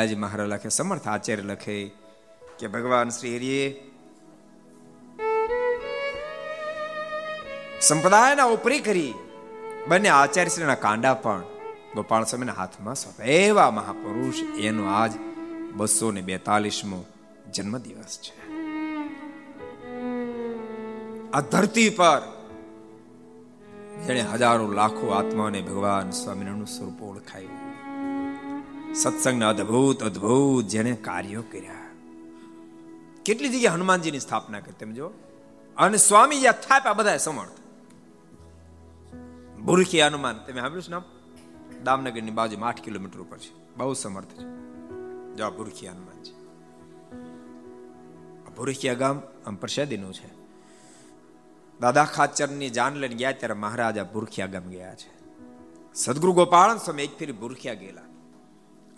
વિહલ્લાજી 0.00 0.16
મહારાજ 0.16 0.48
લખે, 0.48 0.68
સમર્થ 0.68 1.08
આચાર્ય 1.08 1.42
લખે 1.42 1.76
કે 2.58 2.66
ભગવાન 2.66 3.08
શ્રી 3.08 3.36
હરિએ 3.36 3.64
સંપ્રદાયના 7.80 8.44
ઉપરી 8.44 8.80
કરી 8.80 9.14
બંને 9.88 10.08
આચાર્યશ્રીના 10.08 10.74
કાંડા 10.74 11.14
પણ 11.14 11.44
ગોપાલ 11.94 12.24
સ્વામીના 12.24 12.52
હાથમાં 12.52 12.94
સોંપે 12.94 13.24
એવા 13.46 13.70
મહાપુરુષ 13.70 14.42
એનો 14.58 14.84
આજ 14.88 15.12
બસો 15.72 16.10
ને 16.10 16.22
બેતાલીસમો 16.22 17.04
જન્મદિવસ 17.54 18.18
છે. 18.22 18.36
આ 21.32 21.40
ધરતી 21.40 21.90
પર 21.90 22.22
જેણે 24.06 24.22
હજારો 24.32 24.72
લાખો 24.72 25.06
આત્માને 25.10 25.60
ભગવાન 25.62 26.10
સ્વામિનારાયણનું 26.10 26.72
સ્વરૂપ 26.76 27.02
ઓળખાયું. 27.02 27.59
સત્સંગના 28.94 29.48
અદભુત 29.48 30.02
અદભુત 30.02 30.64
જેને 30.64 30.92
કાર્યો 30.92 31.42
કર્યા. 31.42 31.74
કેટલી 33.24 33.48
જગ્યાએ 33.48 33.74
હનુમાનજીની 33.74 34.20
સ્થાપના 34.20 34.60
કરી, 34.60 34.72
તમે 34.72 34.92
જો 34.92 35.10
અને 35.76 35.96
સ્વામી 35.96 36.40
જ્યાં 36.40 36.54
થાપ્યા 36.54 36.92
બધા 36.92 37.16
સમર્થ. 37.16 37.50
બુરખી 39.58 40.02
હનુમાન, 40.02 40.38
તમે 40.38 40.60
સાંભળ્યું 40.60 40.82
છે 40.82 40.90
નામ? 40.90 41.02
દામનગરની 41.84 42.30
બાજુમાં 42.30 42.68
આઠ 42.68 42.80
કિલોમીટર 42.80 43.20
ઉપર 43.20 43.38
છે. 43.38 43.76
બહુ 43.76 43.92
સમર્થ 43.92 44.26
છે. 44.26 44.42
જો 45.36 45.50
ભૂરખિયા 45.50 45.92
હનુમાનજી. 45.92 46.32
ભૂરખિયા 48.56 48.94
ગામ 48.94 49.22
આમ 49.46 49.54
પ્રસાદીનું 49.54 50.12
છે. 50.12 50.28
દાદા 51.80 52.04
ખાચરની 52.04 52.70
જાન 52.70 52.94
લઈને 52.94 53.14
ગયા 53.14 53.32
ત્યારે 53.32 53.54
મહારાજા 53.54 54.04
ભૂરખિયા 54.04 54.46
ગામ 54.46 54.62
ગયા 54.62 54.94
છે. 54.94 55.10
સદગુરુ 55.94 56.32
ગોપાળન 56.32 56.78
સ્વામી 56.78 57.02
એક 57.02 57.18
ફેરી 57.18 57.32
ભૂરખિયા 57.32 57.74
ગયેલા. 57.74 58.02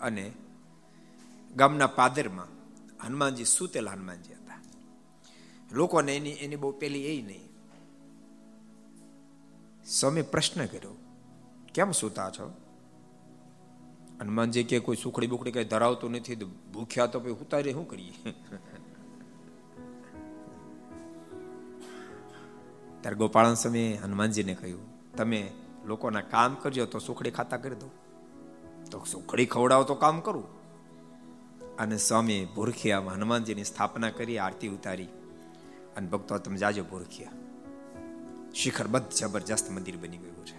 અને 0.03 0.25
ગામના 1.55 1.87
પાદરમાં 1.97 2.51
હનુમાનજી 3.05 3.45
સુતેલા 3.45 3.91
હનુમાનજી 3.91 4.33
હતા. 4.33 4.59
લોકોને 5.71 6.11
એની 6.15 6.35
એની 6.39 6.55
બહુ 6.55 6.71
પેલી 6.71 7.05
એ 7.05 7.21
નહીં. 7.21 7.47
સ્વામી 9.85 10.21
પ્રશ્ન 10.21 10.65
કર્યો, 10.65 10.95
કેમ 11.73 11.91
સૂતા 11.91 12.29
છો? 12.29 12.45
હનુમાનજી 14.21 14.63
કે, 14.63 14.79
કોઈ 14.79 14.95
સુખડી 14.95 15.27
બુખડી 15.27 15.51
કઈ 15.51 15.65
ધરાવતું 15.65 16.11
નથી 16.11 16.35
ભૂખ્યા 16.73 17.05
તો 17.05 17.19
પછી 17.19 17.37
ઉતારી 17.37 17.73
શું 17.73 17.87
કરીએ? 17.89 18.15
ત્યારે 23.01 23.17
ગોપાળન 23.17 23.53
સ્વામી 23.53 23.89
હનુમાનજીને 23.95 24.53
કહ્યું, 24.53 24.85
તમે 25.15 25.39
લોકોના 25.85 26.21
કામ 26.21 26.55
કરજો, 26.55 26.85
તો 26.85 26.99
સુખડી 26.99 27.31
ખાતા 27.31 27.57
કરી 27.57 27.75
દો. 27.75 27.89
તો 28.91 29.05
સુખડી 29.11 29.45
ખવડાવો 29.45 29.83
તો 29.83 29.95
કામ 29.95 30.19
કરું. 30.19 30.63
અને 31.77 31.97
સ્વામી 31.97 32.45
ભૂરખિયામાં 32.45 33.13
હનુમાનજીની 33.13 33.63
સ્થાપના 33.63 34.09
કરી, 34.09 34.37
આરતી 34.37 34.67
ઉતારી. 34.67 35.05
અને 35.97 36.07
ભક્તો, 36.07 36.37
તમે 36.37 36.57
જાજો 36.57 36.83
ભૂરખિયા. 36.83 37.31
શિખરબદ્ધ 38.53 39.13
જબરજસ્ત 39.13 39.71
મંદિર 39.71 39.97
બની 39.97 40.17
ગયું 40.17 40.45
છે. 40.45 40.57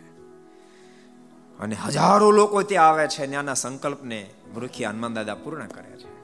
અને 1.59 1.75
હજારો 1.75 2.31
લોકો 2.31 2.63
ત્યાં 2.63 2.89
આવે 2.89 3.09
છે 3.09 3.27
ત્યાંના 3.27 3.55
સંકલ્પને 3.55 4.31
ભૂરખિયા 4.55 4.91
હનુમાન 4.91 5.15
દાદા 5.15 5.35
પૂર્ણ 5.35 5.67
કરે 5.67 5.97
છે. 5.97 6.15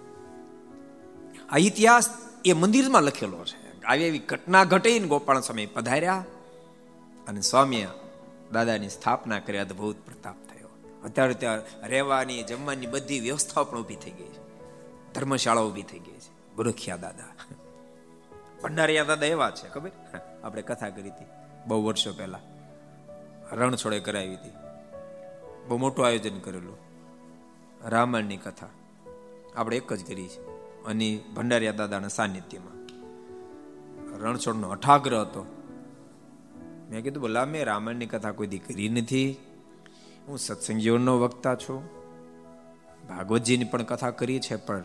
આ 1.48 1.56
ઇતિહાસ 1.58 2.10
એ 2.44 2.52
મંદિરમાં 2.52 3.02
લખેલો 3.02 3.44
છે. 3.44 3.82
આવી 3.84 4.04
એવી 4.04 4.18
ઘટના 4.18 4.64
ઘટીને 4.64 5.06
ગોપાલ 5.06 5.40
સ્વામી 5.40 5.66
પધાર્યા 5.66 6.24
અને 7.28 7.40
સ્વામીએ 7.40 7.88
દાદાની 8.52 8.88
સ્થાપના 8.88 9.38
કરી 9.38 9.58
અદભુત 9.58 9.96
પ્રતાપ 10.06 10.34
અત્યારે 11.04 11.34
ત્યાં 11.34 11.86
રહેવાની, 11.86 12.42
જમવાની 12.42 12.86
બધી 12.86 13.20
વ્યવસ્થાઓ 13.20 13.64
પણ 13.64 13.78
ઊભી 13.78 13.96
થઈ 13.96 14.10
ગઈ 14.10 14.24
છે. 14.24 14.50
ધર્મશાળા 15.14 15.60
ઊભી 15.60 15.82
થઈ 15.82 15.98
ગઈ 15.98 16.12
છે. 16.12 16.56
બુરખિયા 16.56 16.96
દાદા. 16.96 17.24
ભંડારિયા 18.62 19.04
દાદા 19.04 19.26
એવા 19.26 19.50
છે, 19.50 19.68
ખબર? 19.68 19.90
આપણે 20.44 20.62
કથા 20.62 20.88
કરી 20.88 21.10
હતી 21.10 21.24
બહુ 21.66 21.84
વર્ષો 21.84 22.12
પહેલા. 22.12 22.38
રણછોડે 23.52 24.00
કરાવી 24.00 24.34
હતી. 24.34 24.50
બહુ 25.68 25.76
મોટું 25.76 26.06
આયોજન 26.06 26.38
કરેલું. 26.38 26.76
રામાયણની 27.84 28.36
કથા. 28.36 28.66
આપણે 29.56 29.76
એક 29.76 29.92
જ 29.92 30.06
કરી 30.06 30.28
છે. 30.28 30.40
અને 30.84 31.20
ભંડારિયા 31.36 31.72
દાદાના 31.72 32.08
સાનિધ્યમાં. 32.08 32.80
રણછોડનો 34.18 34.68
અઠાગ્રહ 34.68 35.20
હતો. 35.20 35.46
મેં 36.90 37.02
કીધું, 37.02 37.20
બોલા, 37.20 37.44
મેં 37.44 37.64
રામાયણની 37.64 38.06
કથા 38.06 38.30
કોઈ 38.30 38.46
દી 38.46 38.58
કરી 38.58 38.88
નથી. 38.88 39.38
હું 40.30 40.38
સત્સંગ 40.38 40.78
જીવનનો 40.78 41.20
વક્તા 41.20 41.54
છું. 41.54 41.84
ભાગવતજીની 43.08 43.64
પણ 43.64 43.82
કથા 43.82 44.10
કરી 44.10 44.40
છે, 44.40 44.56
પણ 44.56 44.84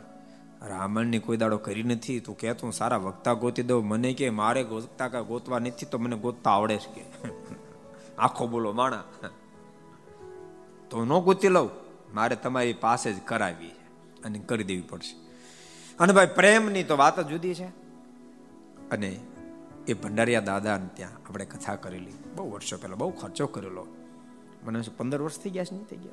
રામાયણની 0.62 1.19
કોઈ 1.19 1.38
દાડો 1.38 1.58
કરી 1.58 1.84
નથી. 1.84 2.19
તું 2.19 2.38
કે 2.38 2.53
તું 2.53 2.73
સારા 2.73 2.97
વક્તા 2.97 3.34
ગોતી 3.34 3.63
દઉં. 3.63 3.88
મને 3.88 4.13
કે 4.13 4.29
મારે 4.29 4.63
ગોતતા 4.63 5.08
કા 5.08 5.21
ગોતવા 5.21 5.60
નથી, 5.60 5.86
તો 5.86 5.97
મને 5.97 6.15
ગોતતા 6.15 6.51
આવડે 6.51 6.77
છે 6.77 6.93
કે. 6.93 7.29
આખો 8.17 8.47
બોલો 8.47 8.71
માણા. 8.71 9.03
તો 10.89 11.05
ન 11.05 11.19
ગોતી 11.19 11.47
લઉં. 11.47 11.69
મારે 12.13 12.36
તમારી 12.36 12.73
પાસે 12.73 13.13
જ 13.13 13.21
કરાવી 13.25 13.67
અને 14.23 14.39
કરી 14.39 14.63
દેવી 14.63 14.81
પડશે. 14.81 15.15
અને 15.99 16.13
ભાઈ, 16.13 16.27
પ્રેમની 16.36 16.84
તો 16.84 16.97
વાત 16.97 17.19
જ 17.19 17.27
જુદી 17.27 17.55
છે. 17.55 17.65
અને 18.89 19.19
એ 19.88 19.93
ભંડારિયા 19.93 20.41
દાદા 20.41 20.77
ત્યાં 20.77 21.12
આપણે 21.12 21.45
કથા 21.45 21.75
કરેલી. 21.75 22.13
બહુ 22.36 22.51
વર્ષો 22.51 22.77
પહેલા 22.77 22.95
બહુ 22.95 23.12
ખર્ચો 23.12 23.47
કરેલો. 23.47 23.88
મને 24.65 24.82
પંદર 24.97 25.21
વર્ષ 25.21 25.39
થઈ 25.39 25.49
ગયા 25.49 25.63
છે 25.63 25.75
નહીં 25.75 25.86
થઈ 25.86 25.97
ગયા. 25.97 26.12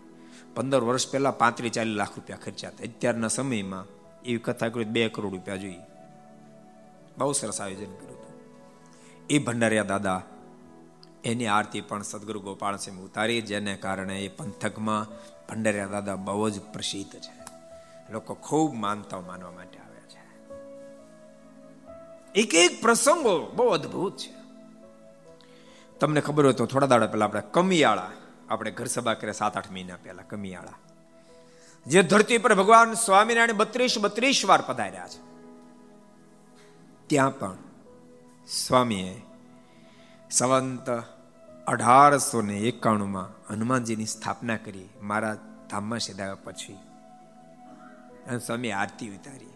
પંદર 0.55 0.81
વર્ષ 0.81 1.11
પહેલાં 1.11 1.38
પાંત્રીસ 1.38 1.73
ચાલીસ 1.73 1.97
લાખ 1.97 2.09
રૂપિયા 2.17 2.38
ખર્ચ્યા 2.45 2.71
હતા. 2.71 2.85
અત્યારના 2.85 3.29
સમયમાં 3.29 3.87
એવી 4.23 4.38
કથા 4.38 4.69
કરી 4.69 4.85
બે 4.85 5.09
કરોડ 5.09 5.33
રૂપિયા 5.33 5.57
જોઈએ. 5.57 5.79
બહુ 7.19 7.33
સરસ 7.33 7.61
આયોજન 7.61 7.85
કર્યું 7.85 8.19
હતું. 8.19 8.33
એ 9.31 9.38
ભંડારિયા 9.38 9.85
દાદા 9.85 10.23
એની 11.25 11.46
આરતી 11.46 11.81
પણ 11.81 12.03
સદગુરુ 12.03 12.40
ગોપાલ 12.40 12.77
સિંહ 12.77 13.00
ઉતારી, 13.00 13.40
જેને 13.40 13.77
કારણે 13.77 14.25
એ 14.25 14.29
પંથકમાં 14.29 15.07
ભંડારિયા 15.48 15.87
દાદા 15.87 16.17
બહુ 16.17 16.50
જ 16.50 16.61
પ્રસિદ્ધ 16.61 17.21
છે. 17.21 17.42
લોકો 18.13 18.35
ખૂબ 18.35 18.75
માનતા 18.75 19.21
માનવા 19.21 19.50
માટે 19.50 19.79
આવ્યા 19.79 20.00
છે. 20.00 20.50
એક 22.35 22.55
એક 22.55 22.83
પ્રસંગો 22.83 23.53
બહુ 23.57 23.67
અદ્ભુત 23.67 24.17
છે. 24.17 24.42
તમને 26.00 26.21
ખબર 26.21 26.44
હોય 26.44 26.53
તો 26.53 26.67
થોડા 26.67 26.87
દાડા 26.87 27.07
પહેલા 27.07 27.25
આપણે 27.25 27.42
કમિયાળા 27.50 28.11
આપણે 28.53 28.71
ઘર 28.71 28.87
સભા 28.87 29.15
કરે 29.15 29.33
સાત, 29.33 29.57
આઠ 29.57 29.71
મહિના 29.71 29.96
પહેલા, 29.96 30.23
કમિયાળા. 30.23 30.73
જે 31.87 32.03
ધરતી 32.03 32.38
પર 32.38 32.55
ભગવાન 32.55 32.94
સ્વામિનારાયણ 32.94 33.53
બત્રીસ 33.53 33.98
બત્રીસ 33.98 34.44
વાર 34.44 34.61
પધાર્યા 34.61 35.09
છે. 35.09 35.21
ત્યાં 37.07 37.38
પણ 37.38 37.57
સ્વામીએ 38.48 39.23
સંવંત 40.31 40.90
અઢારસો 41.67 42.42
ને 42.42 42.59
એકાણુંમાં 42.59 43.53
હનુમાનજીની 43.53 44.07
સ્થાપના 44.07 44.57
કરી 44.57 44.88
મારા 45.03 45.35
ધામમાં 45.71 45.98
સીધાવ્યા 45.98 46.35
પછી 46.35 46.73
અને 48.27 48.38
સ્વામી 48.38 48.73
આરતી 48.73 49.11
ઉતારી. 49.11 49.50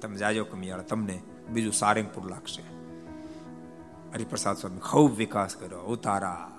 તમે 0.00 0.16
જાજો 0.16 0.44
કમિયાળા, 0.44 0.82
તમને 0.82 1.22
બીજું 1.48 1.72
સારંગપુર 1.72 2.30
લાગશે. 2.30 2.62
હરિપ્રસાદ 4.12 4.56
સ્વામી 4.56 4.78
ખૂબ 4.78 5.16
વિકાસ 5.16 5.56
કર્યો, 5.56 5.80
ઉતારા. 5.80 6.50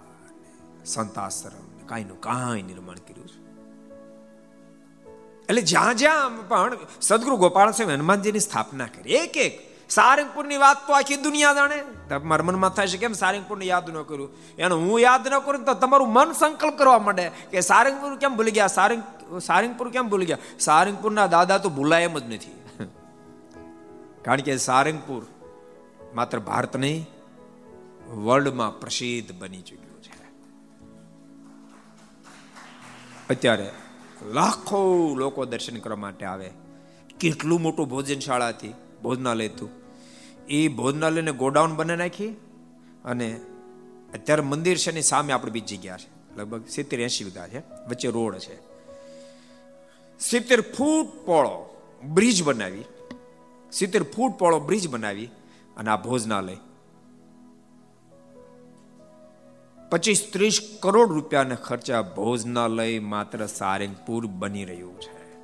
સંતાશ્રમ 0.86 1.68
કાંઈનું 1.90 2.20
કાંઈ 2.22 2.64
નિર્માણ 2.70 3.00
કર્યું 3.08 3.30
છે. 3.32 3.40
એટલે 5.50 5.62
જ્યાં 5.72 5.96
જ્યાં 5.98 6.40
પણ 6.50 6.72
સદગુરુ 7.02 7.36
ગોપાલ 7.44 7.72
સ્વામી 7.72 7.96
હનુમાનજીની 8.00 8.44
સ્થાપના 8.48 8.90
કરી, 8.96 9.16
એક 9.24 9.38
એક 9.46 9.54
સારંગપુરની 9.90 10.60
વાત 10.64 10.80
તો 10.88 10.92
આખી 10.94 11.20
દુનિયા 11.26 11.56
જાણે. 11.60 11.78
મારા 12.30 12.48
મનમાં 12.48 12.74
થાય 12.78 12.92
છે 12.94 13.00
કેમ 13.04 13.16
સારંગપુરને 13.22 13.66
યાદ 13.66 13.88
ન 13.92 14.00
કર્યું 14.10 14.32
એને 14.58 14.76
હું 14.84 14.98
યાદ 15.02 15.28
ન 15.32 15.36
કરું 15.46 15.66
તો 15.70 15.74
તમારું 15.84 16.10
મન 16.18 16.30
સંકલ્પ 16.42 16.76
કરવા 16.82 17.00
માંડે 17.08 17.26
કે 17.52 17.64
સારંગપુર 17.72 18.12
કેમ 18.24 18.36
ભૂલી 18.40 18.56
ગયા? 18.58 18.74
સારંગ, 18.78 19.04
સારંગપુર 19.50 19.88
કેમ 19.96 20.06
ભૂલી 20.12 20.30
ગયા? 20.32 20.44
સારંગપુરના 20.60 21.28
દાદા 21.36 21.60
તો 21.66 21.70
ભૂલાય 21.78 22.10
એમ 22.10 22.18
જ 22.20 22.26
નથી. 22.34 22.58
કારણ 24.26 24.46
કે 24.48 24.58
સારંગપુર 24.68 25.22
માત્ર 26.18 26.40
ભારત 26.50 26.74
નહીં 26.78 27.02
વર્લ્ડમાં 28.26 28.80
પ્રસિદ્ધ 28.80 29.32
બની 29.40 29.64
ચૂક્યું. 29.70 29.93
અત્યારે 33.36 33.72
લાખો 34.26 35.16
લોકો 35.16 35.46
દર્શન 35.46 35.80
કરવા 35.80 35.96
માટે 35.96 36.26
આવે. 36.26 36.50
કેટલું 37.20 37.62
મોટું 37.62 37.90
ભોજનશાળા 37.90 38.50
હતી, 38.50 38.74
ભોજનાલય 39.04 39.48
હતું. 39.48 39.70
એ 40.48 40.68
ભોજનાલયને 40.68 41.32
ગોડાઉન 41.32 41.76
બને 41.76 41.96
નાખી 41.96 42.28
અને 43.06 43.34
અત્યારે 44.14 44.42
મંદિર 44.42 44.78
છે 44.78 44.92
ની 44.92 45.02
સામે 45.02 45.34
આપણે 45.34 45.52
બીજી 45.52 45.78
જગ્યા 45.78 45.98
છે. 45.98 46.38
લગભગ 46.38 46.68
સિત્તેર 46.68 47.00
એસી 47.00 47.24
વીઘા 47.24 47.48
છે. 47.48 47.60
વચ્ચે 47.60 48.10
રોડ 48.10 48.38
છે. 48.38 48.56
સિત્તેર 50.20 50.62
ફૂટ 50.62 51.08
પોળો 51.26 51.76
બ્રિજ 52.04 52.44
બનાવી, 52.44 52.84
સિત્તેર 53.72 54.04
ફૂટ 54.04 54.32
પોળો 54.32 54.60
બ્રિજ 54.60 54.88
બનાવી 54.88 55.26
અને 55.78 55.92
આ 55.92 55.96
ભોજનાલય 55.96 56.58
પચીસ 59.94 60.30
ત્રીસ 60.34 60.78
કરોડ 60.80 61.12
રૂપિયાના 61.12 61.56
ખર્ચા 61.56 62.02
ભોજનાલય 62.02 63.00
માત્ર 63.00 63.48
સારંગપુર 63.48 64.26
બની 64.26 64.66
રહ્યું 64.66 65.00
છે. 65.00 65.40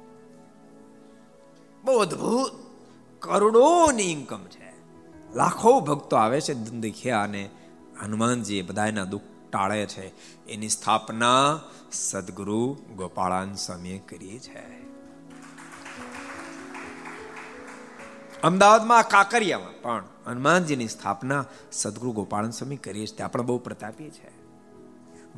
બહુ 1.84 1.98
અદભુત. 1.98 2.52
કરોડોની 3.20 4.04
ઇન્કમ 4.04 4.46
છે. 4.46 4.74
લાખો 5.36 5.80
ભક્તો 5.80 6.16
આવે 6.16 6.42
છે 6.42 6.54
દુંદખિયા 6.54 7.22
અને 7.22 7.50
હનુમાનજી 8.02 8.62
બધાના 8.62 9.04
દુઃખ 9.04 9.22
ટાળે 9.52 9.86
છે. 9.86 10.08
એની 10.46 10.70
સ્થાપના 10.70 11.60
સદગુરુ 11.92 12.78
ગોપાળાન 12.96 13.54
સ્વામીએ 13.54 13.98
કરી 13.98 14.40
છે. 14.40 14.80
અમદાવાદમાં 18.42 19.08
કાકરિયામાં 19.08 19.82
પણ 19.82 20.04
હનુમાનજીની 20.26 20.88
સ્થાપના 20.88 21.46
સદગુરુ 21.72 22.12
ગોપાળન 22.12 22.50
સ્વામી 22.50 22.78
કરીએ 22.78 23.08
છીએ 23.08 23.18
ત્યાં 23.18 23.32
પણ 23.32 23.42
બહુ 23.42 23.58
પ્રતાપી 23.58 24.10
છે. 24.10 24.39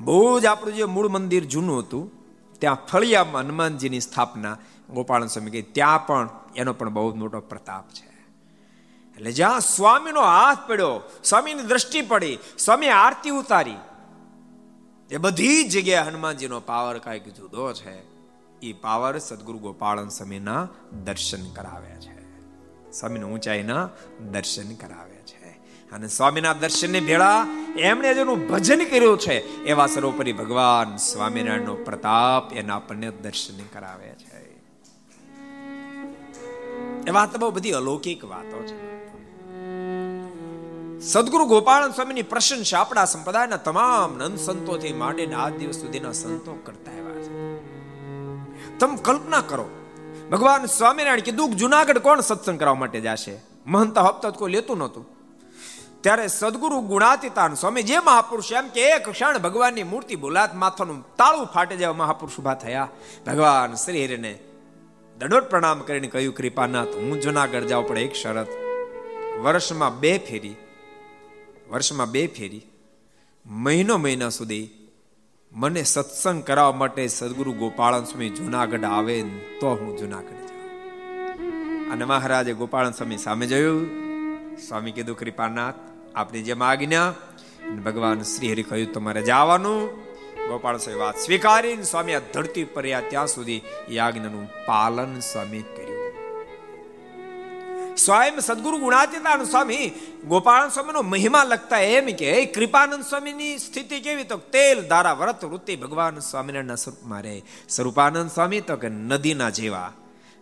બહુ 0.04 0.40
જ 0.40 0.46
આપણું 0.46 0.76
જે 0.76 0.84
મૂળ 0.84 1.08
મંદિર 1.08 1.46
જૂનું 1.46 1.80
હતું, 1.80 2.12
ત્યાં 2.60 2.76
ફળિયામાં 2.76 3.42
હનુમાનજીની 3.42 4.00
સ્થાપના 4.00 4.58
ગોપાળન 4.90 5.28
સ્વામી 5.28 5.52
કહી, 5.52 5.62
ત્યાં 5.62 6.08
પણ 6.08 6.30
એનો 6.56 6.74
પણ 6.74 6.90
બહુ 6.90 7.16
મોટો 7.16 7.40
પ્રતાપ 7.40 7.90
છે. 7.90 8.12
એટલે 9.16 9.32
જ્યાં 9.32 9.60
સ્વામીનો 9.60 10.22
હાથ 10.22 10.58
પડ્યો, 10.68 11.02
સ્વામીની 11.24 11.64
દ્રષ્ટિ 11.64 12.02
પડી, 12.02 12.38
સ્વામી 12.58 12.88
આરતી 12.88 13.30
ઉતારી, 13.30 13.78
એ 15.10 15.18
બધી 15.18 15.64
જગ્યાએ 15.64 16.08
હનુમાનજીનો 16.08 16.60
પાવર 16.60 16.98
કાંઈક 16.98 17.34
જુદો 17.34 17.74
છે. 17.74 18.12
એ 18.62 18.74
પાવર 18.74 19.18
સદગુરુ 19.18 19.58
ગોપાળન 19.58 20.08
સ્વામીના 20.08 20.68
દર્શન 21.04 21.54
કરાવે 21.54 21.96
છે. 21.96 22.22
સ્વામીની 22.92 23.26
ઊંચાઈના 23.26 23.90
દર્શન 24.32 24.74
કરાવે 24.76 25.11
અને 25.92 26.08
સ્વામીના 26.08 26.54
દર્શનને 26.54 27.00
ભેળા 27.00 27.48
એમણે 27.78 28.14
જેનું 28.14 28.48
ભજન 28.48 28.86
કર્યું 28.86 29.18
છે. 29.18 29.64
એવા 29.64 29.88
સર્વોપરી 29.88 30.34
ભગવાન 30.34 30.96
સ્વામિનારાયણનો 30.96 31.76
પ્રતાપ 31.76 32.54
એના 32.54 32.76
આપણને 32.76 33.12
દર્શન 33.12 33.64
કરાવે 33.74 34.08
છે. 34.08 34.42
એ 37.08 37.10
વાત 37.12 37.38
બહુ 37.38 37.52
બધી 37.52 37.72
અલૌકિક 37.72 38.26
વાતો 38.26 38.64
છે. 38.64 38.92
સદગુરુ 41.00 41.46
ગોપાલ 41.46 41.92
સ્વામીની 41.92 42.22
પ્રશંસા 42.22 42.80
આપણા 42.80 43.06
સંપ્રદાયના 43.06 43.58
તમામ 43.58 44.18
નંદ 44.18 44.40
સંતોથી 44.40 44.94
માંડીને 44.94 45.36
આ 45.36 45.50
દિવસ 45.50 45.76
સુધીના 45.76 46.12
સંતો 46.12 46.54
કરતા 46.54 46.92
આવ્યા 46.92 47.22
છે. 47.22 47.58
તમે 48.80 48.98
કલ્પના 49.02 49.42
કરો, 49.42 49.70
ભગવાન 50.32 50.66
સ્વામિનારાયણ 50.66 51.20
કીધું, 51.20 51.56
જુનાગઢ 51.56 51.98
કોણ 51.98 52.20
સત્સંગ 52.20 52.60
કરવા 52.60 52.74
માટે 52.74 53.02
જશે? 53.02 53.40
મહંત 53.66 53.98
હપ્તા 53.98 54.30
કોઈ 54.30 54.52
લેતું 54.52 54.78
નહોતું. 54.78 55.21
ત્યારે 56.02 56.28
સદગુરુ 56.28 56.82
ગુણાતીતાન 56.82 57.54
સ્વામી 57.54 57.84
જે 57.84 58.00
મહાપુરુષ 58.00 58.52
એમ 58.52 58.68
કે 58.68 58.82
એક 58.82 59.10
ક્ષણ, 59.10 59.40
ભગવાનની 59.40 59.84
મૂર્તિ 59.84 60.16
બોલાત, 60.16 60.56
માથાનું 60.56 61.16
તાળું 61.16 61.46
ફાટે 61.46 61.76
જેવા 61.76 61.94
મહાપુરુષ 61.94 62.40
ઊભા 62.40 62.54
થયા. 62.54 62.90
ભગવાન 63.28 63.74
શ્રી 63.74 64.06
હરિને 64.06 64.40
દડોટ 65.18 65.50
પ્રણામ 65.50 65.80
કરીને 65.80 66.08
કહ્યું, 66.08 66.36
કૃપાનાથ, 66.36 66.88
હું 66.88 67.22
જુનાગઢ 67.22 67.62
જાઉં, 67.62 67.88
પણ 67.88 67.98
એક 67.98 68.14
શરત. 68.14 68.48
વર્ષમાં 69.44 70.00
બે 70.00 70.18
ફેરી, 70.18 70.56
વર્ષમાં 71.72 72.12
બે 72.12 72.28
ફેરી. 72.28 72.62
મહિનો 73.46 73.98
મહિના 73.98 74.30
સુધી 74.30 74.70
મને 75.52 75.84
સત્સંગ 75.84 76.44
કરાવવા 76.44 76.72
માટે 76.72 77.08
સદગુરુ 77.08 77.52
ગોપાળન 77.52 78.04
સ્વામી 78.04 78.30
જુનાગઢ 78.30 78.84
આવે 78.84 79.22
તો 79.60 79.78
હું 79.82 79.98
જુનાગઢ 79.98 80.30
જાઉં. 80.30 81.92
અને 81.92 82.06
મહારાજે 82.06 82.54
ગોપાળન 82.54 82.92
સ્વામી 82.92 83.18
સામે 83.18 83.48
જોયું. 83.48 83.90
સ્વામી 84.68 84.92
કીધું, 84.92 85.18
કૃપાનાથ 85.18 85.91
આપની 86.16 86.42
જેમ 86.42 86.64
આજ્ઞા. 86.64 87.14
ભગવાન 87.86 88.22
શ્રી 88.22 88.52
હરિ 88.52 88.64
કહ્યું, 88.64 88.94
તમારે 88.94 89.22
જવાનું. 89.22 90.02
ગોપાળ 90.50 90.78
સ્વામી 90.78 91.00
વાત 91.00 91.18
સ્વીકારી 91.18 91.84
સ્વામી 91.84 92.14
આ 92.14 92.20
ધરતી 92.34 92.64
પર 92.64 92.82
ત્યાં 93.10 93.28
સુધી 93.28 93.62
યાજ્ઞનું 93.90 94.48
પાલન 94.66 95.20
સ્વામી 95.20 95.62
કર્યું. 95.62 96.02
સ્વયં 97.96 98.40
સદગુરુ 98.40 98.78
ગુણાતીતાનંદ 98.78 99.48
સ્વામી 99.48 99.92
ગોપાલ 100.28 100.70
સ્વામીનો 100.70 101.02
મહિમા 101.02 101.44
લખતા 101.44 101.80
એમ 101.80 102.06
કે 102.06 102.46
કૃપાનંદ 102.46 103.04
સ્વામીની 103.04 103.58
સ્થિતિ 103.58 104.00
કેવી 104.00 104.24
તો? 104.24 104.38
તેલ, 104.38 104.88
ધારા, 104.88 105.14
વ્રત, 105.14 105.46
વૃત્તિ 105.46 105.76
ભગવાન 105.76 106.20
સ્વામિનારાયણના 106.20 106.76
સ્વરૂપમાં 106.76 107.24
રહે. 107.24 107.42
સ્વરૂપાનંદ 107.70 108.32
સ્વામી 108.32 108.62
તો 108.62 108.76
કે 108.76 108.90
નદીના 108.90 109.50
જેવા. 109.50 109.94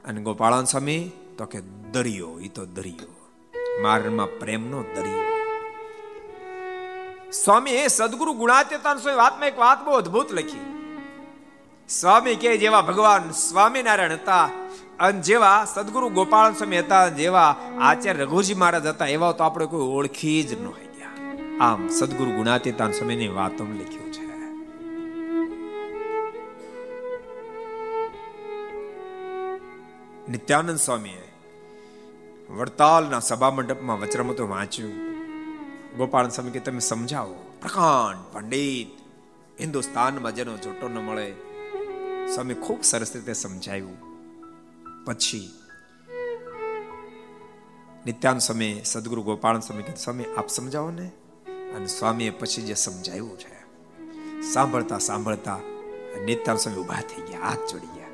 અને 0.06 0.22
ગોપાળાન 0.22 0.66
સ્વામી 0.66 1.12
તો 1.38 1.46
કે 1.46 1.60
દરિયો 1.92 2.40
એ 2.40 2.48
તો 2.48 2.66
દરિયો. 2.66 3.16
મારમાં 3.82 4.40
પ્રેમનો 4.40 4.84
દરિયો. 4.84 5.39
સ્વામી 7.34 7.90
સદગુરુ 7.90 8.34
ગુણાતીતાન 8.34 8.98
સ્વામી 8.98 9.18
વાતમાં 9.18 9.48
એક 9.48 9.60
વાત 9.60 9.86
બહુ 9.86 9.92
અદભુત 9.92 10.34
લખી. 10.34 10.94
સ્વામી 11.90 12.36
કે 12.36 12.58
જેવા 12.58 12.82
ભગવાન 12.82 13.32
સ્વામિનારાયણ 13.32 14.12
હતા, 14.12 14.50
અને 15.00 15.22
જેવા 15.22 15.66
સદગુરુ 15.66 16.10
ગોપાલ 16.10 16.54
સ્વામી 16.54 16.80
હતા, 16.80 17.08
જેવા 17.08 17.56
આચાર્ય 17.82 18.24
રઘુજી 18.24 18.54
મહારાજ 18.54 18.86
હતા, 18.86 19.06
એવા 19.06 19.32
તો 19.32 19.44
આપણે 19.44 19.66
કોઈ 19.66 19.82
ઓળખી 19.82 20.44
જ 20.44 20.62
ન 20.62 20.66
ગયા 20.66 21.34
આમ 21.62 21.88
સદગુરુ 21.88 22.32
ગુણાતીતાન 22.32 22.92
સ્વામીની 22.92 23.28
વાતો 23.28 23.64
લખ્યું 23.64 24.14
છે. 24.14 24.30
નિત્યાનંદ 30.32 30.80
સ્વામીએ 30.80 31.34
વડતાલના 32.50 33.20
સભા 33.20 33.52
મંડપમાં 33.52 34.00
વચરામતો 34.00 34.48
વાંચ્યું. 34.48 35.09
ગોપાલ 36.00 36.30
સ્વામી 36.30 36.52
કે 36.52 36.60
તમે 36.60 36.80
સમજાવો. 36.80 37.34
પ્રકાંડ 37.62 38.36
પંડિત, 38.36 39.00
હિન્દુસ્તાનમાં 39.62 40.36
જેનો 40.36 40.58
જોટો 40.58 40.88
ન 40.88 40.98
મળે. 40.98 41.32
સ્વામી 42.34 42.54
ખૂબ 42.54 42.84
સરસ 42.84 43.16
રીતે 43.16 43.34
સમજાવ્યું 43.34 43.98
પછી 45.06 45.52
નિત્યાન 48.06 48.38
સ્વામી, 48.38 48.82
સદગુરુ 48.86 49.22
ગોપાલ 49.22 49.60
સ્વામી 49.60 49.84
કે 49.84 49.96
સ્વામી, 49.96 50.24
આપ 50.38 50.48
સમજાવો 50.48 50.92
ને? 50.92 51.12
અને 51.72 51.86
સ્વામીએ 51.86 52.30
પછી 52.30 52.62
જે 52.62 52.74
સમજાવ્યું 52.74 53.40
છે, 53.40 53.58
સાંભળતા 54.54 54.98
સાંભળતા 54.98 55.60
નિત્યાન 56.26 56.58
સ્વામી 56.58 56.80
ઊભા 56.80 57.02
થઈ 57.02 57.22
ગયા, 57.22 57.40
હાથ 57.40 57.72
જોડી 57.72 57.88
ગયા. 57.88 58.08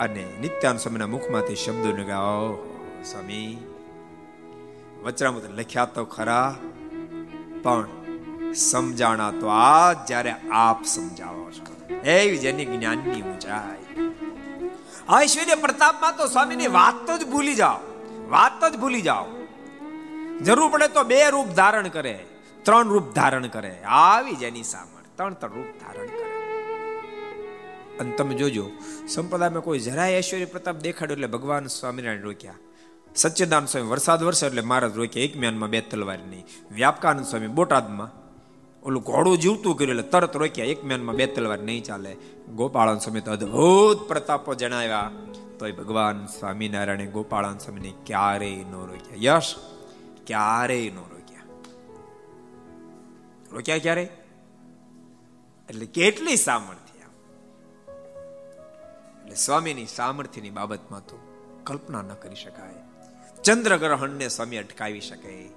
અને 0.00 0.24
નિત્યાન 0.40 0.76
સ્વામીના 0.76 1.06
મુખમાંથી 1.06 1.54
શબ્દો 1.54 1.96
નીકળ્યા 1.96 2.54
સ્વામી 3.04 3.58
વચરામૃત 5.02 5.50
લખ્યા 5.50 5.84
તો 5.84 6.04
ખરા 6.04 6.56
પણ 7.66 7.86
સમજાણા 8.54 9.30
તો 9.30 9.46
આ 9.46 9.92
જ્યારે 9.92 10.34
આપ 10.52 10.84
સમજાવો 10.84 11.50
છો. 11.50 11.94
એવી 12.04 12.38
જેની 12.38 12.64
જ્ઞાનની 12.64 13.22
ઊંચાઈ. 13.22 13.84
ઐશ્વર્ય 15.22 15.54
પ્રતાપમાં 15.54 16.16
તો 16.16 16.26
સ્વામીની 16.26 16.66
વાત 16.66 17.10
જ 17.20 17.26
ભૂલી 17.26 17.54
જાઓ. 17.54 17.78
વાત 18.28 18.72
જ 18.72 18.76
ભૂલી 18.76 19.02
જાઓ. 19.02 19.26
જરૂર 20.40 20.70
પડે 20.70 20.88
તો 20.88 21.04
બે 21.04 21.30
રૂપ 21.30 21.46
ધારણ 21.46 21.88
કરે, 21.88 22.26
ત્રણ 22.62 22.88
રૂપ 22.88 23.14
ધારણ 23.14 23.46
કરે. 23.46 23.82
આવી 23.82 24.36
જેની 24.36 24.62
સામર્થ 24.62 25.06
ત્રણ 25.16 25.34
ત્રણ 25.34 25.50
રૂપ 25.50 25.66
ધારણ 25.80 26.06
કરે. 26.06 26.32
અને 27.98 28.10
તમે 28.10 28.34
જોજો, 28.34 28.70
સંપ્રદાયમાં 29.08 29.62
કોઈ 29.62 29.78
જરાય 29.78 30.18
ઐશ્વર્ય 30.18 30.44
પ્રતાપ 30.44 30.76
દેખાડ્યો 30.76 31.14
એટલે 31.14 31.26
ભગવાન 31.26 31.66
સ્વામિનારાયણ 31.66 32.20
રોક્યા. 32.20 32.54
સચ્ચિદાનંદ 33.16 33.68
સ્વામી 33.68 33.88
વરસાદ 33.88 34.22
વરસે 34.22 34.46
એટલે 34.46 34.62
મહારાજ 34.62 34.96
રોક્યા 34.96 35.24
એક 35.24 35.36
મ્યાનમાં 35.36 35.70
બે 35.70 35.80
તલવાર 35.80 36.18
નહીં. 36.18 36.46
વ્યાપકાનંદ 36.70 37.26
સ્વામી 37.26 37.46
બોટાદમાં 37.46 38.10
ઓલું 38.82 39.02
ઘોડું 39.02 39.38
જીવતું 39.38 39.76
કર્યું 39.76 39.90
એટલે 39.90 40.02
તરત 40.02 40.36
રોક્યા 40.36 40.64
એક 40.64 40.84
મ્યાનમાં 40.84 41.16
બે 41.16 41.26
તલવાર 41.26 41.58
નહીં 41.58 41.84
ચાલે. 41.84 42.16
ગોપાળન 42.54 42.98
સ્વામી 42.98 43.20
તો 43.20 43.30
અદભુત 43.30 44.08
પ્રતાપો 44.08 44.54
જણાવ્યા. 44.54 45.10
તોય 45.58 45.72
ભગવાન 45.72 46.26
સ્વામિનારાયણે 46.26 47.06
ગોપાળન 47.06 47.58
સ્વામીને 47.58 47.92
ક્યારેય 48.06 48.64
ન 48.64 48.72
રોક્યા. 48.72 49.34
યશ, 49.34 49.54
ક્યારેય 50.26 50.90
ન 50.90 50.96
રોક્યા. 50.96 51.42
રોક્યા 53.52 53.78
ક્યારે 53.78 54.02
એટલે 55.68 55.86
કેટલી 55.86 56.36
સામર્થ્ય 56.36 56.98
એટલે 59.20 59.34
સ્વામીની 59.34 59.86
સામર્થ્યની 59.86 60.50
બાબતમાં 60.50 61.00
તો 61.00 61.16
કલ્પના 61.64 62.02
ન 62.02 62.08
કરી 62.08 62.34
શકાય. 62.34 62.85
ચંદ્રગ્રહણને 63.46 64.28
સમય 64.28 64.58
અટકાવી 64.58 65.00
શકે. 65.00 65.48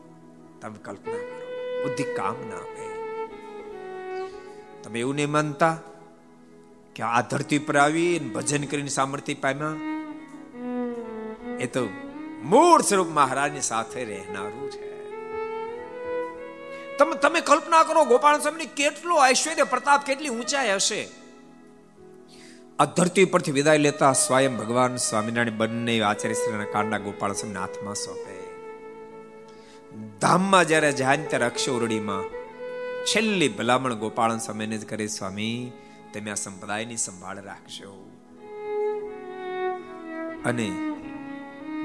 તમે 0.62 0.76
કલ્પના 0.84 1.14
કરો, 1.14 1.84
બુદ્ધિ 1.84 2.04
કામ 2.04 2.36
ના 2.50 2.56
આપે. 2.56 2.86
તમે 4.84 5.00
એવું 5.00 5.16
નહીં 5.16 5.32
માનતા 5.32 5.78
કે 6.96 7.04
આ 7.04 7.22
ધરતી 7.22 7.60
પર 7.60 7.78
આવી 7.78 8.20
ભજન 8.20 8.64
કરીને 8.64 8.88
સામર્થ્ય 8.88 9.34
પામ્યા? 9.34 9.72
એ 11.60 11.66
તો 11.66 11.90
મૂળ 12.44 12.82
સ્વરૂપ 12.82 13.08
મહારાજની 13.08 13.62
સાથે 13.62 14.04
રહેનારું 14.04 14.72
છે. 14.72 15.10
તમે 16.98 17.16
તમે 17.16 17.42
કલ્પના 17.42 17.84
કરો, 17.84 18.06
ગોપાલ 18.06 18.40
સ્વામીની 18.40 18.66
કેટલો 18.66 19.28
ઐશ્વર્ય 19.28 19.64
પ્રતાપ, 19.64 20.06
કેટલી 20.06 20.30
ઊંચાઈ 20.30 20.72
હશે? 20.74 21.08
આ 22.80 22.86
ધરતી 22.86 23.26
પરથી 23.26 23.52
વિદાય 23.52 23.78
લેતા 23.78 24.14
સ્વયં 24.14 24.58
ભગવાન 24.58 24.96
સ્વામિનારાયણ 24.96 25.58
બંને 25.58 26.02
આચાર્ય 26.02 26.34
શ્રીના 26.34 26.64
કાંડા 26.64 26.98
ગોપાલ 26.98 27.34
સ્વામીના 27.34 27.60
હાથમાં 27.60 27.96
સોંપે. 27.96 28.36
ધામમાં 30.22 30.68
જ્યારે 30.68 30.92
જાય 30.92 31.18
ત્યારે 31.18 31.46
અક્ષોરડીમાં 31.46 32.24
છેલ્લી 33.06 33.50
ભલામણ 33.50 33.94
ગોપાળન 33.94 34.38
સ્વામીને 34.38 34.78
જ 34.78 34.86
કરે, 34.86 35.08
સ્વામી, 35.08 35.72
તમે 36.14 36.32
આ 36.32 36.34
સંપ્રદાયની 36.34 36.98
સંભાળ 36.98 37.44
રાખશો 37.44 38.10
અને 40.46 40.70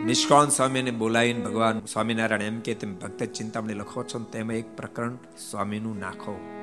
નિષ્કાળ 0.04 0.48
સ્વામીને 0.48 0.90
બોલાવીને 0.90 1.40
ભગવાન 1.40 1.80
સ્વામિનારાયણ 1.80 2.42
એમ 2.42 2.60
કે 2.60 2.74
તમે 2.74 2.92
ભક્ત 2.92 3.24
ચિંતામણી 3.24 3.74
લખો 3.74 4.02
છો 4.02 4.18
તેમાં 4.18 4.56
એક 4.56 4.76
પ્રકરણ 4.76 5.14
સ્વામીનું 5.50 5.98
નાખો. 5.98 6.53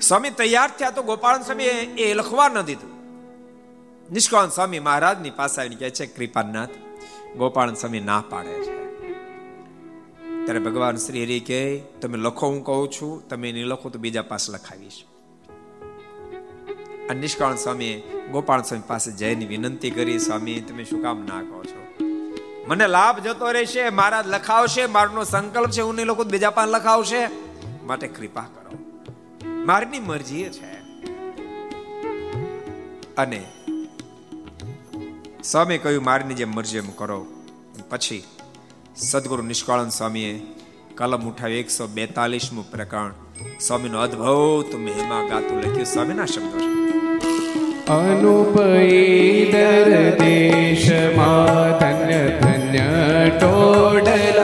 સ્વામી 0.00 0.30
તૈયાર 0.30 0.70
થયા 0.70 0.90
તો 0.90 1.02
ગોપાલ 1.02 1.42
સ્વામી 1.42 1.64
એ 1.64 2.14
લખવા 2.14 2.48
ન 2.48 2.60
દીધું. 2.62 2.90
નિષ્કાળ 4.12 4.48
સ્વામી 4.48 4.78
મહારાજની 4.78 5.30
પાસે 5.30 5.60
આવીને 5.60 5.76
કહે 5.76 5.90
છે, 5.90 6.06
કૃપાનાથ 6.06 6.68
ગોપાલ 7.36 7.74
સ્વામી 7.74 8.00
ના 8.00 8.24
પાડે 8.30 8.52
છે. 8.52 8.80
ત્યારે 10.44 10.58
ભગવાન 10.58 10.96
શ્રી 10.96 11.24
હરિ 11.24 11.40
કે 11.40 11.78
તમે 11.78 12.18
લખો 12.18 12.46
હું 12.46 12.64
કહું 12.64 12.90
છું, 12.90 13.28
તમે 13.28 13.52
નહીં 13.52 13.64
લખો 13.64 13.88
તો 13.88 13.98
બીજા 13.98 14.22
પાસે 14.22 14.52
લખાવીશ. 14.52 15.04
અને 17.10 17.20
નિષ્કાળ 17.20 17.56
સ્વામીએ 17.56 18.00
ગોપાલ 18.32 18.62
સ્વામી 18.62 18.82
પાસે 18.86 19.12
જઈને 19.12 19.46
વિનંતી 19.46 19.90
કરી, 19.90 20.18
સ્વામી, 20.18 20.60
તમે 20.60 20.84
શું 20.84 21.02
કામ 21.02 21.18
ના 21.18 21.42
કહો 21.42 21.64
છો? 21.64 22.04
મને 22.66 22.86
લાભ 22.86 23.18
જતો 23.18 23.50
રહેશે, 23.50 23.90
મહારાજ 23.90 24.28
લખાવશે, 24.28 24.86
મારનો 24.86 25.24
સંકલ્પ 25.24 25.70
છે, 25.70 25.80
હું 25.80 25.94
નહીં 25.94 26.06
લખું 26.06 26.26
બીજા 26.26 26.50
પાસે 26.50 26.70
લખાવશે? 26.70 27.28
માટે 27.84 28.08
કૃપા 28.08 28.40
કરો. 28.40 28.89
મારની 29.70 29.98
મરજી 29.98 30.42
છે. 30.42 30.80
અને 33.16 33.44
સ્વામી 35.44 35.78
કહ્યું, 35.78 36.04
મારની 36.04 36.34
જેમ 36.34 36.50
મરજી 36.50 36.78
એમ 36.78 36.84
કરો. 36.96 37.26
પછી 37.90 38.22
સદગુરુ 38.96 39.42
નિષ્કાળન 39.42 39.88
સ્વામીએ 39.88 40.42
કલમ 40.94 41.28
ઉઠાવી 41.28 41.54
એકસો 41.54 41.86
બેતાલીસમું 41.86 42.70
પ્રકરણ 42.70 43.12
સ્વામીનો 43.60 44.00
અદ્ભુત 44.00 44.74
મહિમા 44.74 45.26
ગાતું 45.30 45.58
લખ્યું. 45.58 45.84
સ્વામીના 45.84 46.26
શબ્દો 46.26 46.48
છે. 46.48 47.86
અનુપૈદર 47.86 50.18
દેશમાં 50.18 51.78
ધન્ય 51.78 52.28
ધન્ય 52.28 53.30
ટોડલા 53.30 54.39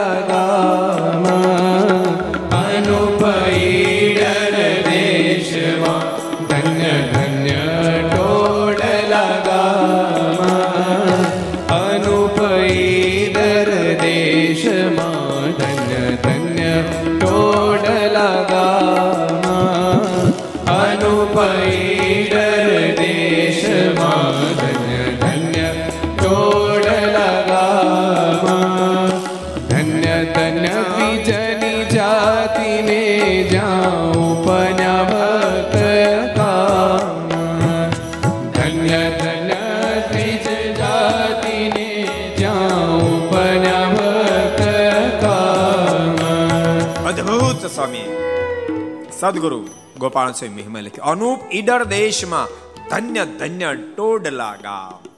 સદગુરુ 49.19 49.67
ગોપાલ 49.97 50.31
સ્વામી 50.31 50.63
મહિમા 50.63 51.11
અનુપ 51.11 51.39
ઈડર 51.51 51.83
દેશમાં 51.83 52.47
ધન્ય 52.89 53.25
ધન્ય 53.25 53.75
ટોડલા 53.75 54.55
ગામ. 54.55 55.09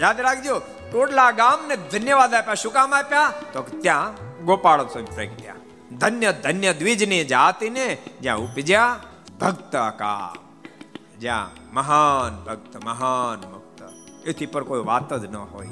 યાદ 0.00 0.20
રાખજો, 0.20 0.58
ટોડલા 0.92 1.30
ગામ 1.30 1.68
ને 1.68 1.76
ધન્યવાદ 1.76 2.34
આપ્યા, 2.34 2.54
શું 2.54 2.72
કામ 2.72 2.94
આપ્યા? 2.94 3.32
તો 3.52 3.62
ત્યાં 3.62 4.14
ગોપાળ 4.44 4.86
સ્વામી 4.86 5.14
પ્રગટ્યા 5.14 5.54
ધન્ય 5.98 6.32
ધન્ય 6.32 6.72
દ્વિજની 6.72 7.24
જાતિને 7.24 7.98
જ્યાં 8.20 8.38
ઉપજ્યા 8.38 8.96
ભક્ત 9.40 9.76
કા 9.76 10.34
જ્યાં 11.20 11.74
મહાન 11.74 12.44
ભક્ત 12.44 12.84
મહાન 12.84 13.40
ભક્ત 13.40 13.82
એથી 14.28 14.46
પર 14.46 14.62
કોઈ 14.62 14.84
વાત 14.84 15.14
જ 15.14 15.24
ન 15.24 15.36
હોય. 15.36 15.68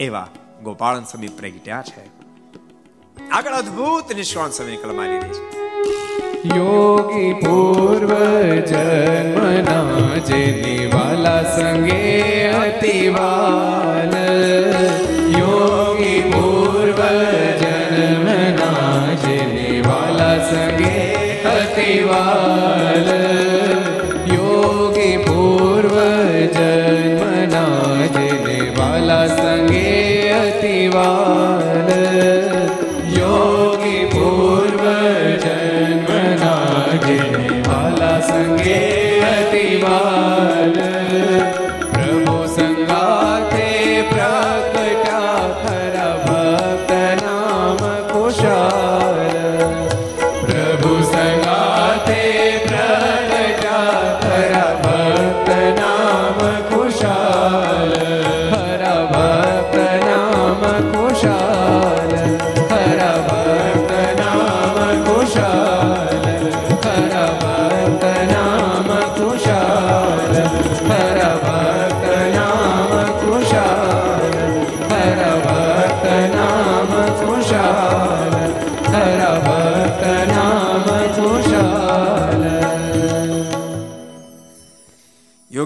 એવા 0.00 0.28
ગોપાળન 0.62 1.04
સ્વામી 1.04 1.28
પ્રગટ્યા 1.28 1.82
છે. 1.82 2.06
આગળ 3.28 3.52
અદ્ભુત 3.52 4.12
નિષ્કાળ 4.12 4.50
સમય 4.50 4.76
કલમાલી 4.76 5.18
રહી 5.18 5.28
છે. 5.28 5.69
યોગી 6.56 7.32
પૂર્વ 7.32 8.12
જન્મના 8.70 10.18
જેની 10.28 10.86
વાલા 10.86 11.42
સંગે 11.42 12.48
અતિવાલ. 12.48 14.14
યોગી 15.38 16.20
પૂર્વ 16.32 17.00
જન્મના 17.62 19.14
જેની 19.24 19.80
વાલા 19.80 20.38
સંગે 20.50 20.98
અતિવાલ. 21.44 22.79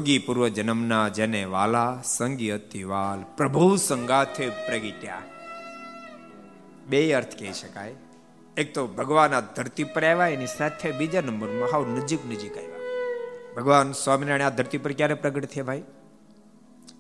યોગી 0.05 0.19
પૂર્વ 0.19 0.49
જન્મના 0.49 1.09
જેને 1.09 1.45
વાલા 1.45 2.03
સંગી 2.05 2.51
અતિવાલ 2.51 3.21
પ્રભુ 3.37 3.77
સંગાથે 3.77 4.49
પ્રગટ્યા. 4.49 5.23
બે 6.87 7.13
અર્થ 7.13 7.39
કહી 7.39 7.53
શકાય. 7.53 7.95
એક 8.57 8.75
તો 8.75 8.87
ભગવાન 8.87 9.35
આ 9.35 9.41
ધરતી 9.41 9.85
પર 9.85 10.05
આવ્યા, 10.05 10.29
એની 10.29 10.47
સાથે 10.47 10.91
બીજા 10.91 11.21
નંબરમાં 11.21 11.69
હાવ 11.73 11.89
નજીક 11.89 12.27
નજીક 12.27 12.57
આવ્યા. 12.57 12.83
ભગવાન 13.57 13.93
સ્વામિનારાયણ 13.93 14.47
આ 14.47 14.51
ધરતી 14.51 14.79
પર 14.79 14.93
ક્યારે 14.93 15.15
પ્રગટ 15.15 15.45
થયા 15.45 15.65
ભાઈ? 15.65 15.83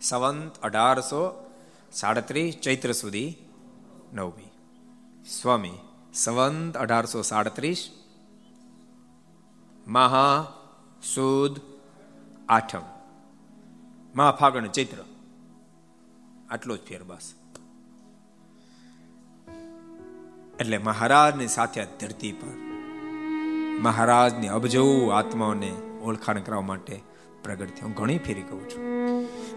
સંવંત 0.02 0.58
અઢારસો 0.62 1.52
સાડત્રીસ 1.92 2.56
ચૈત્ર 2.62 2.92
સુધી 2.92 3.36
નવમી. 4.12 4.50
સ્વામી, 5.42 5.76
સંવંત 6.14 6.76
અઢારસો 6.76 7.22
સાડત્રીસ 7.22 7.90
મહા 9.86 10.52
સુદ 11.14 11.60
આઠમ. 12.48 12.93
મહાફાગણ 14.16 14.66
ચૈત્ર. 14.66 14.96
આટલો 16.50 16.76
જ 16.76 16.80
ફેર 16.80 17.02
બસ 17.02 17.34
એટલે 20.60 20.78
મહારાજની 20.78 21.48
સાથે 21.48 21.84
ધરતી 21.84 22.32
પર 22.32 22.52
મહારાજની 23.80 24.48
અબજો 24.48 25.08
આત્માઓને 25.08 25.72
ઓળખાણ 26.02 26.40
કરવા 26.40 26.60
માટે 26.60 27.00
પ્રગટ 27.44 27.74
થયો. 27.76 27.88
ઘણી 27.88 28.18
ફેરી 28.18 28.42
કહું 28.42 28.68
છું. 28.68 28.84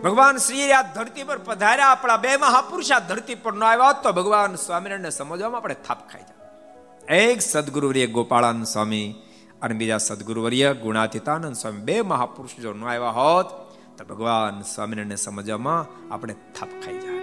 ભગવાન 0.01 0.37
શ્રી 0.37 0.71
આ 0.71 0.81
ધરતી 0.81 1.23
પર 1.23 1.37
પધાર્યા. 1.37 1.87
આપણા 1.87 2.17
બે 2.17 2.37
મહાપુરુષ 2.37 2.91
આ 2.91 2.99
ધરતી 2.99 3.35
પર 3.35 3.53
ન 3.53 3.63
આવ્યા 3.63 3.93
તો 3.93 4.11
ભગવાન 4.11 4.55
સ્વામિનારાયણને 4.55 5.09
સમજવામાં 5.09 5.57
આપણે 5.57 5.75
થાપ 5.87 6.09
ખાઈ 6.09 6.21
જાય 6.21 7.17
એક 7.17 7.41
સદગુરુવર્ય 7.41 8.07
ગોપાળાનંદ 8.07 8.65
સ્વામી 8.65 9.15
અને 9.61 9.75
બીજા 9.75 9.97
સદગુરુવર્ય 9.97 10.73
ગુણાતીતાનંદ 10.73 11.55
સ્વામી 11.55 11.77
બે 11.77 12.01
મહાપુરુષ 12.01 12.61
જો 12.61 12.73
ન 12.73 12.83
આવ્યા 12.83 13.09
હોત 13.09 13.66
તો 13.97 14.05
ભગવાન 14.05 14.61
સ્વામિનારાયણને 14.61 15.15
સમજવામાં 15.15 16.13
આપણે 16.13 16.33
થાપ 16.33 16.69
ખાઈ 16.85 16.97
જાય. 16.97 17.17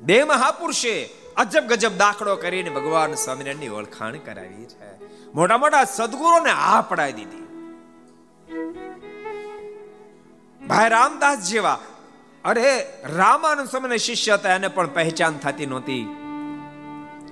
બે 0.00 0.24
મહાપુરુષે 0.24 1.08
અજબ 1.36 1.66
ગજબ 1.66 1.96
દાખલો 1.96 2.36
કરીને 2.36 2.70
ભગવાન 2.70 3.14
સ્વામિનારાયણની 3.14 3.68
ઓળખાણ 3.68 4.16
કરાવી 4.16 4.64
છે. 4.64 5.00
મોટા 5.34 5.58
મોટા 5.58 5.84
સદગુરુને 5.84 6.50
આ 6.50 6.80
પડાવી 6.80 7.12
દીધી. 7.12 7.40
ભાઈ 10.66 10.88
રામદાસ 10.88 11.48
જેવા, 11.50 11.78
અરે 12.44 12.86
રામાનંદ 13.04 13.68
સ્વામીના 13.68 13.96
શિષ્ય 13.96 14.34
હતા, 14.34 14.54
એને 14.54 14.68
પણ 14.68 14.86
પહેચાન 14.86 15.38
થતી 15.38 15.66
નહોતી. 15.66 16.16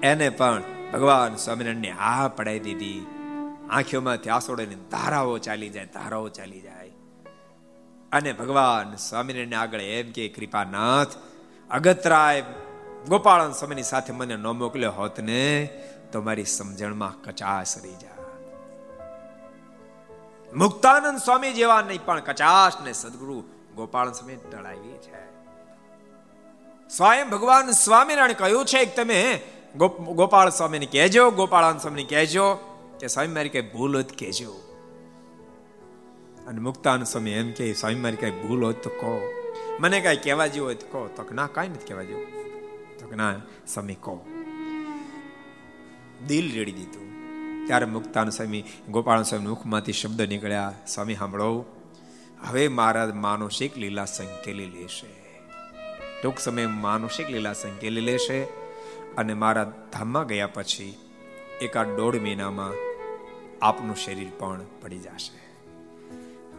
એને 0.02 0.28
પણ 0.30 0.62
ભગવાન 0.92 1.36
સ્વામિનારાયણને 1.36 1.90
આ 1.90 2.28
પડાવી 2.28 2.61
દીધી. 2.61 3.06
આંખોમાંથી 3.70 4.30
આસોડેની 4.30 4.74
ધારાઓ 4.74 5.38
ચાલી 5.38 5.68
જાય, 5.68 5.84
ધારાઓ 5.84 6.28
ચાલી 6.28 6.61
જાય. 6.61 6.77
અને 8.12 8.32
ભગવાન 8.32 8.96
સ્વામિનારાયણ 8.96 9.54
આગળ 9.54 9.80
એમ 9.80 10.12
કે, 10.12 10.28
કૃપાનાથ, 10.28 11.09
અગતરાય 11.70 12.42
ગોપાળન 13.09 13.52
સ્વામીની 13.52 13.82
સાથે 13.82 14.12
મને 14.12 14.36
ન 14.36 14.46
મોકલ્યો 14.46 14.92
હોત 14.92 15.20
ને, 15.20 15.68
તો 16.12 16.22
મારી 16.22 16.44
સમજણમાં 16.44 17.22
કચાશ 17.22 17.78
રહી 17.78 17.94
જાય 17.94 18.18
મુક્તાનંદ 20.54 21.18
સ્વામી 21.18 21.52
જેવા 21.52 21.82
નહીં 21.82 22.04
પણ 22.04 22.20
કચાશ 22.20 22.72
ને 22.84 22.92
સદગુરુ 22.92 23.44
ગોપાલ 23.74 24.12
સ્વામી 24.12 24.36
ટળાવી 24.36 24.98
છે. 24.98 25.28
સ્વયં 26.88 27.30
ભગવાન 27.30 27.70
સ્વામિનારાયણ 27.70 28.32
કહ્યું 28.32 28.64
છે 28.64 28.84
કે 28.84 28.96
તમે 28.96 29.40
ગોપાળ 30.14 30.50
સ્વામીને 30.50 30.86
કહેજો, 30.86 31.30
ગોપાળાન 31.30 31.78
સ્વામીને 31.78 32.09
કહેજો 32.09 32.54
કે 33.00 33.06
સ્વામી 33.06 33.28
મારી 33.28 33.48
કઈ 33.48 33.61
ભૂલ 33.61 34.02
જ 34.02 34.18
કહેજો. 34.18 34.67
અને 36.49 36.61
મુક્તાન 36.61 37.05
સ્વામી 37.05 37.30
એમ 37.30 37.51
કે, 37.51 37.74
સ્વામી, 37.74 37.94
મારી 37.94 38.16
કઈ 38.16 38.30
ભૂલ 38.30 38.64
હોય 38.64 38.74
તો 38.74 38.90
કહો. 38.90 39.32
મને 39.80 40.01
કઈ 40.01 40.16
કહેવા 40.16 40.46
જેવું 40.46 40.66
હોય 40.66 40.74
તો 40.74 40.86
કહો. 40.86 41.07
તો 41.07 41.34
ના, 41.34 41.46
કાંઈ 41.46 41.68
નથી 41.68 41.86
કહેવા 41.86 42.03
જેવું. 42.03 42.26
તો 42.99 43.16
ના, 43.16 43.34
સ્વામી, 43.66 43.94
કહો. 43.94 44.26
દિલ 46.26 46.55
રેડી 46.55 46.72
દીધું. 46.72 47.12
ત્યારે 47.66 47.86
મુક્તાન 47.86 48.30
સ્વામી, 48.30 48.64
ગોપાલ 48.90 49.22
સ્વામી 49.22 49.46
મુખમાંથી 49.46 49.92
શબ્દ 49.92 50.22
નીકળ્યા, 50.22 50.74
સ્વામી, 50.86 51.14
સાંભળો. 51.14 51.64
હવે 52.40 52.68
મારા 52.68 53.12
માનસિક 53.14 53.76
લીલા 53.76 54.05
સંકેલી 54.05 54.66
લેશે. 54.66 55.40
ટૂંક 56.22 56.38
સમય 56.38 56.66
માનસિક 56.66 57.30
લીલા 57.30 57.53
સંકેલી 57.53 58.01
લેશે 58.01 58.44
અને 59.16 59.34
મારા 59.34 59.88
ધામમાં 59.92 60.26
ગયા 60.26 60.46
પછી 60.46 60.94
એકાદ 61.61 61.86
દોઢ 61.88 62.16
મહિનામાં 62.16 62.72
આપનું 63.62 63.96
શરીર 63.96 64.28
પણ 64.38 64.61
પડી 64.82 64.99
જશે. 64.99 65.47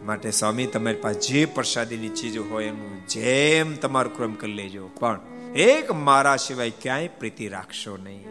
માટે 0.04 0.30
સ્વામી, 0.30 0.66
તમારી 0.66 0.96
પાસે 0.96 1.20
જે 1.20 1.44
પ્રસાદીની 1.44 2.08
ચીજો 2.08 2.44
હોય 2.44 2.64
એનું 2.64 3.06
જેમ 3.06 3.76
તમારું 3.76 4.16
ક્રમ 4.16 4.34
કરી 4.34 4.52
લેજો. 4.52 4.88
પણ 4.88 5.20
એક 5.54 5.92
મારા 5.92 6.36
સિવાય 6.36 6.70
ક્યાંય 6.70 7.08
પ્રીતિ 7.08 7.48
રાખશો 7.48 7.96
નહીં. 7.96 8.26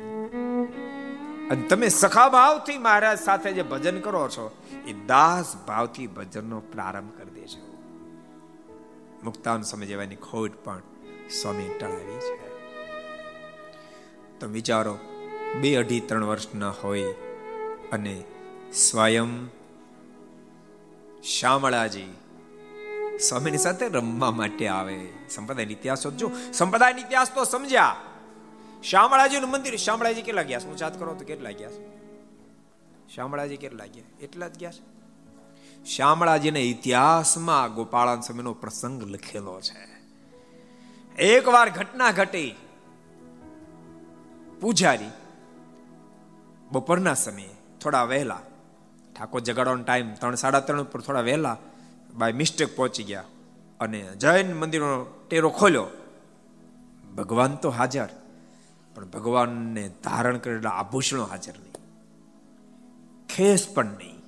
અને 1.50 1.62
તમે 1.62 1.88
સખા 1.88 2.30
ભાવથી 2.30 2.78
મહારાજ 2.78 3.20
સાથે 3.20 3.54
જે 3.54 3.62
ભજન 3.62 4.00
કરો 4.00 4.30
છો, 4.30 4.58
એ 4.88 4.94
દાસ 4.94 5.56
ભાવથી 5.68 6.08
ભજનનો 6.08 6.60
પ્રારંભ 6.60 7.12
કરી 7.18 7.42
દેજો. 7.42 7.78
મુક્તાન 9.24 9.62
સમય 9.62 9.86
જેવાની 9.86 10.16
ખોટ 10.16 10.52
પણ 10.64 10.82
સ્વામી 11.42 11.70
ટળાવી 11.80 12.20
છે. 12.20 12.50
તો 14.40 14.48
વિચારો, 14.48 14.98
બે 15.62 15.76
અઢી 15.76 16.00
ત્રણ 16.00 16.24
વર્ષના 16.24 16.74
હોય 16.84 17.04
અને 17.92 18.24
સ્વયં 18.74 19.59
શામળાજી, 21.24 22.14
સ્વામીની 23.30 23.58
સાથે 23.58 23.88
રમવા 23.88 24.32
માટે 24.32 24.68
આવે. 24.68 25.10
સંપ્રદાય 25.30 25.66
ઇતિહાસ 25.66 26.08
જો 26.08 26.32
સંપ્રદાય 26.54 26.92
ઇતિહાસ 26.92 27.34
તો 27.36 27.44
સમજ્યા. 27.44 27.96
શામળાજીનું 28.84 29.50
મંદિર, 29.50 29.76
શામળાજી 29.76 30.22
કેટલા 30.22 30.42
ગયા 30.42 30.60
હું 30.66 30.78
ચાત 30.78 31.00
કરો 31.00 31.14
તો 31.14 31.26
કેટલા 31.26 31.52
ગયા 31.52 31.70
શામળાજી 33.16 33.58
કેટલા 33.58 33.86
ગયા? 33.86 34.04
એટલા 34.22 34.48
જ 34.48 34.58
ગયા 34.60 34.72
છે. 34.72 35.00
શામળાજીના 35.86 36.60
ઇતિહાસમાં 36.60 37.74
ગોપાળાન 37.74 38.22
સમયનો 38.22 38.54
પ્રસંગ 38.54 39.04
લખેલો 39.04 39.62
છે. 39.62 40.00
એકવાર 41.22 41.70
ઘટના 41.70 42.12
ઘટી. 42.12 42.56
પૂજારી, 44.62 45.10
બપોરના 46.72 47.14
સમયે, 47.14 47.50
થોડા 47.82 48.04
વહેલા 48.04 48.40
ઠાકોર 49.20 49.42
જગાડવાનો 49.42 49.84
ટાઈમ 49.84 50.14
ત્રણ, 50.14 50.36
સાડા 50.36 50.60
ત્રણ 50.60 50.82
ઉપર 50.82 51.02
થોડા 51.02 51.22
વહેલા 51.22 51.58
બાય 52.14 52.32
મિસ્ટેક 52.32 52.76
પહોંચી 52.76 53.04
ગયા. 53.04 53.24
અને 53.80 54.16
જૈન 54.16 54.54
મંદિરનો 54.54 55.06
ટેરો 55.28 55.50
ખોલ્યો. 55.50 55.88
ભગવાન 57.16 57.56
તો 57.56 57.70
હાજર, 57.70 58.10
પણ 58.96 59.06
ભગવાનને 59.06 59.92
ધારણ 60.04 60.38
કરેલા 60.38 60.70
આભૂષણો 60.70 61.24
હાજર 61.24 61.54
નહીં. 61.60 61.70
ખેસ 63.28 63.68
પણ 63.74 63.86
નહીં. 63.86 64.22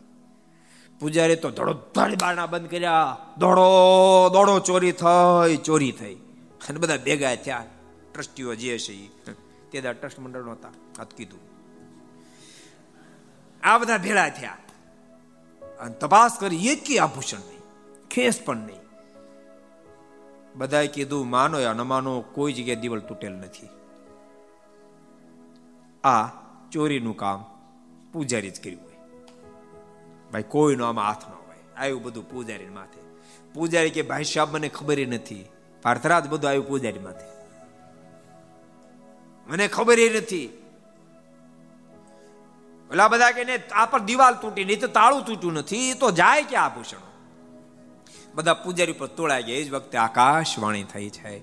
પૂજારી 1.00 1.36
તો 1.36 1.50
ધડો 1.50 1.74
ધડ 1.96 2.22
બારણા 2.22 2.46
બંધ 2.46 2.70
કર્યા. 2.70 3.18
દોડો 3.38 3.68
દોડો, 4.34 4.60
ચોરી 4.60 4.92
થઈ 4.92 5.58
ચોરી 5.58 5.92
થઈ. 5.92 6.16
અને 6.70 6.80
બધા 6.80 6.98
ભેગા 6.98 7.36
થયા. 7.36 7.66
ટ્રસ્ટીઓ 8.14 8.56
જે 8.56 8.78
છે 8.78 9.08
તે 9.72 9.82
દા 9.82 9.94
ટ્રસ્ટ 9.94 10.20
મંડળ 10.20 10.44
નહોતા 10.44 10.70
આ 11.00 11.04
કીધું. 11.04 11.40
આ 13.64 13.78
બધા 13.78 13.98
ભેળા 13.98 14.30
થયા. 14.30 14.58
અને 15.82 15.94
તપાસ 15.94 16.38
કરી 16.40 16.68
એકી 16.68 17.00
આભૂષણ 17.00 17.38
નહીં, 17.38 17.62
ખેસ 18.10 18.42
પણ 18.46 18.58
નહીં. 18.58 18.82
બધાએ 20.56 20.88
કીધું, 20.88 21.30
માનો 21.30 21.60
યા 21.60 21.74
ન 21.74 21.82
માનો, 21.82 22.22
કોઈ 22.22 22.54
જગ્યાએ 22.54 22.76
દિવાલ 22.76 23.00
તૂટેલ 23.00 23.34
નથી. 23.34 23.70
આ 26.04 26.28
ચોરીનું 26.72 27.18
કામ 27.18 27.44
પૂજારી 28.14 28.50
જ 28.50 28.64
કર્યું 28.64 28.82
હોય. 28.82 28.92
ભાઈ, 30.32 30.44
કોઈનો 30.44 30.86
આમાં 30.86 31.06
હાથ 31.06 31.30
ન 31.30 31.34
હોય. 31.34 31.76
આવ્યું 31.78 32.04
બધું 32.04 32.30
પૂજારી 32.30 32.66
માથે. 32.66 33.02
પૂજારી 33.54 33.90
કે, 33.90 34.02
ભાઈ 34.02 34.24
સાહેબ, 34.24 34.50
મને 34.50 34.70
ખબર 34.70 35.08
નથી. 35.08 35.46
પાર્થરાજ 35.82 36.28
બધું 36.28 36.50
આવ્યું 36.50 36.68
પૂજારી 36.68 37.00
માથે. 37.00 37.26
મને 39.48 39.68
ખબર 39.68 40.00
એ 40.00 40.10
નથી 42.92 43.00
ઓલા 43.00 43.08
બધા 43.08 43.32
કે 43.32 43.70
આ 43.72 43.86
પર 43.86 44.00
દિવાલ 44.00 44.34
તૂટી 44.34 44.66
નહીં 44.66 44.80
તો 44.80 44.88
તાળું 44.88 45.26
તૂટ્યું 45.26 45.54
નથી 45.54 45.94
તો 45.94 46.12
જાય 46.12 46.44
કે 46.44 46.56
આભૂષણો? 46.56 47.12
બધા 48.36 48.54
પૂજારી 48.54 48.92
પર 48.92 49.08
તોડાઈ 49.08 49.44
ગયા. 49.44 49.58
એ 49.58 49.64
જ 49.64 49.72
વખતે 49.72 49.98
આકાશવાણી 49.98 50.84
થઈ 50.84 51.10
છે. 51.10 51.42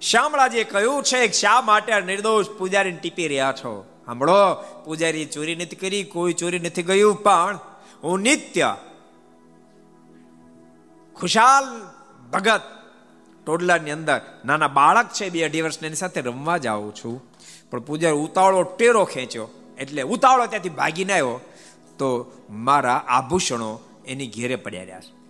શામળાજીએ 0.00 0.64
કહ્યું 0.64 1.02
છે 1.02 1.32
શા 1.32 1.60
માટે 1.60 2.00
નિર્દોષ 2.00 2.46
પૂજારી 2.58 2.92
ટીપી 2.92 3.28
રહ્યા 3.28 3.52
છો? 3.52 4.02
સાંભળો 4.06 4.54
પૂજારી 4.84 5.24
ચોરી 5.24 5.54
નથી 5.54 5.76
કરી, 5.76 6.04
કોઈ 6.04 6.32
ચોરી 6.32 6.58
નથી 6.58 6.82
ગયું, 6.82 7.14
પણ 7.14 7.58
હું 8.04 8.20
નિત્ય 8.20 8.76
ખુશાલ 11.20 11.86
ભગત 12.30 12.60
ટોડલાની 13.46 13.90
અંદર, 13.90 14.20
નાના 14.44 14.68
બાળક 14.68 15.08
છે, 15.08 15.30
બે 15.30 15.42
અઢી 15.42 15.62
વર્ષની, 15.62 15.86
એની 15.86 15.96
સાથે 15.96 16.20
રમવા 16.20 16.56
જાઉં 16.56 16.94
છું. 16.94 17.22
પણ 17.70 17.78
પૂજારી 17.78 18.16
ઉતાવળો 18.16 18.62
ટેરો 18.62 19.04
ખેંચ્યો. 19.04 19.48
એટલે 19.80 20.02
ઉતાવળો 20.02 20.46
ત્યાંથી 20.46 20.68
ભાગીને 20.68 21.12
આવ્યો, 21.12 21.40
તો 21.98 22.32
મારા 22.50 23.04
આભૂષણો 23.08 23.80
એની 24.06 24.26
ઘેરે 24.26 24.56
પડ્યા 24.56 24.82
રહ્યા 24.82 25.00
છે. 25.00 25.20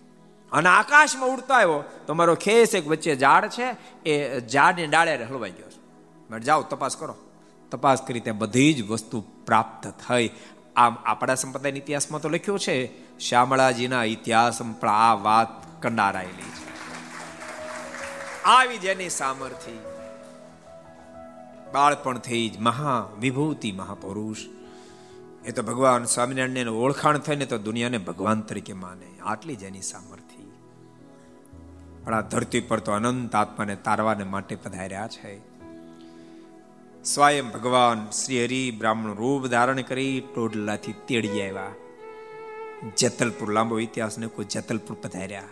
અને 0.51 0.69
આકાશમાં 0.69 1.29
ઉડતા 1.29 1.55
આવ્યો, 1.55 1.83
તો 2.07 2.13
મારો 2.13 2.35
ખેસ 2.35 2.75
એક 2.75 2.87
વચ્ચે 2.87 3.15
ઝાડ 3.15 3.47
છે, 3.47 3.75
એ 4.09 4.39
ઝાડને 4.39 4.87
ડાળે 4.87 5.23
હલવાઈ 5.23 5.51
ગયો 5.51 5.69
છે. 5.69 5.79
મેં 6.29 6.39
જાઓ, 6.39 6.61
તપાસ 6.61 6.97
કરો. 6.97 7.15
તપાસ 7.71 8.01
કરી 8.01 8.19
ત્યાં 8.19 8.37
બધી 8.37 8.73
જ 8.73 8.89
વસ્તુ 8.89 9.21
પ્રાપ્ત 9.45 9.87
થઈ. 9.87 10.29
આમ 10.75 10.97
આપણા 11.05 11.35
સંપ્રદાયના 11.35 11.77
ઇતિહાસમાં 11.77 12.21
તો 12.21 12.29
લખ્યું 12.29 12.59
છે 12.59 12.91
શ્યામળાજીના 13.19 14.03
ઇતિહાસમાં 14.03 14.79
પણ 14.79 14.89
આ 14.89 15.13
વાત 15.13 15.81
કંડારાયેલી 15.81 16.51
છે. 16.51 16.71
આવી 18.43 18.77
જેની 18.77 19.09
સામર્થ્ય. 19.09 19.90
બાળપણથી 21.73 22.49
જ 22.49 22.59
મહા 22.59 23.09
વિભૂતિ 23.19 23.71
મહાપુરુષ. 23.71 24.37
એ 25.45 25.51
તો 25.51 25.63
ભગવાન 25.63 26.03
સ્વામિનારાયણ 26.03 26.67
ઓળખાણ 26.67 27.17
થઈને 27.17 27.45
તો 27.45 27.57
દુનિયાને 27.57 27.97
ભગવાન 27.97 28.41
તરીકે 28.41 28.73
માને. 28.73 29.19
આટલી 29.23 29.55
જ 29.55 29.83
સામર્થ્ય. 29.83 30.43
પણ 32.03 32.13
આ 32.13 32.21
ધરતી 32.21 32.59
પર 32.59 32.79
તો 32.79 32.91
અનંત 32.91 33.35
આત્માને 33.35 33.75
તારવાને 33.75 34.23
માટે 34.23 34.55
પધાર્યા 34.55 35.07
છે. 35.07 35.51
સ્વયં 37.03 37.51
ભગવાન 37.51 38.09
શ્રી 38.09 38.45
હરિ 38.45 38.71
બ્રાહ્મણ 38.71 39.15
રૂપ 39.15 39.47
ધારણ 39.47 39.81
કરી 39.81 40.23
ટોડલાથી 40.35 40.93
તેડી 41.07 41.41
આવ્યા. 41.41 41.71
જેતલપુર, 42.97 43.51
લાંબો 43.51 43.79
ઇતિહાસ 43.79 44.17
ને 44.17 44.27
કોઈ 44.27 44.45
જેતલપુર 44.45 44.97
પધાર્યા. 45.01 45.43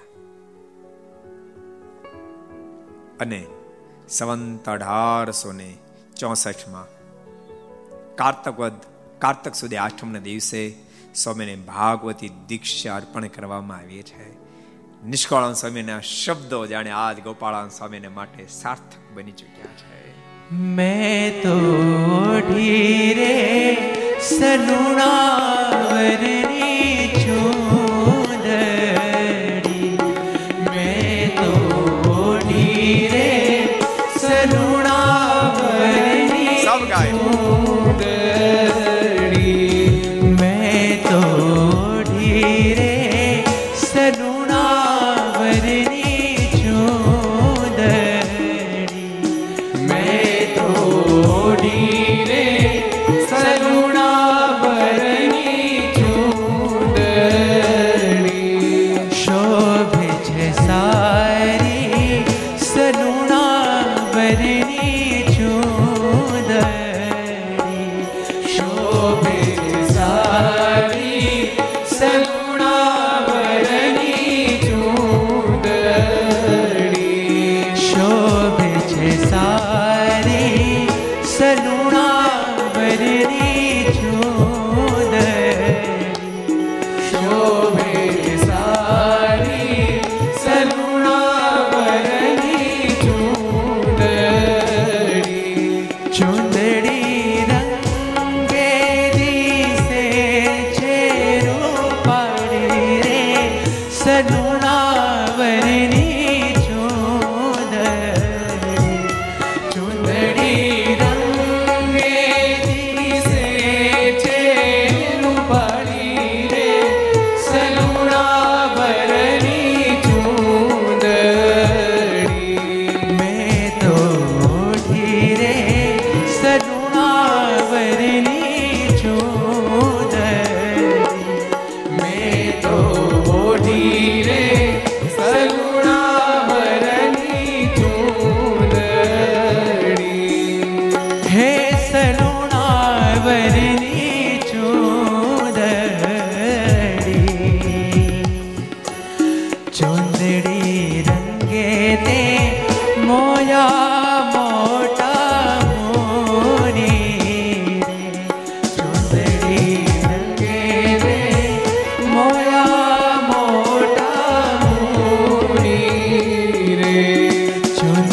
અને 3.20 3.46
સંવંત 4.10 4.70
અઢારસો 4.70 5.52
ને 5.52 5.78
ચોસઠમાં 6.20 6.86
કારતક 8.16 8.60
વધ 8.60 8.74
કારતક 9.20 9.56
સુધી 9.56 9.78
આઠમના 9.78 10.20
દિવસે 10.20 10.76
સ્વામીને 11.16 11.56
ભાગવતી 11.56 12.32
દીક્ષા 12.48 12.96
અર્પણ 12.96 13.28
કરવામાં 13.28 13.78
આવી 13.78 14.04
છે. 14.04 14.38
નિષ્કાળાન 15.06 15.54
સ્વામીના 15.54 16.00
શબ્દો 16.00 16.66
જાણે 16.66 16.90
આજ 16.90 17.20
ગોપાળાન 17.20 17.70
સ્વામીને 17.70 18.08
માટે 18.08 18.48
સાર્થક 18.48 19.14
બની 19.14 19.32
ચૂક્યા 19.32 19.78
છે. 19.78 20.00
મેં 20.52 21.44
તો 21.44 21.56
ઢીરે 22.50 23.78
સલુણાવરની 24.22 27.19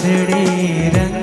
હજારો 0.09 1.16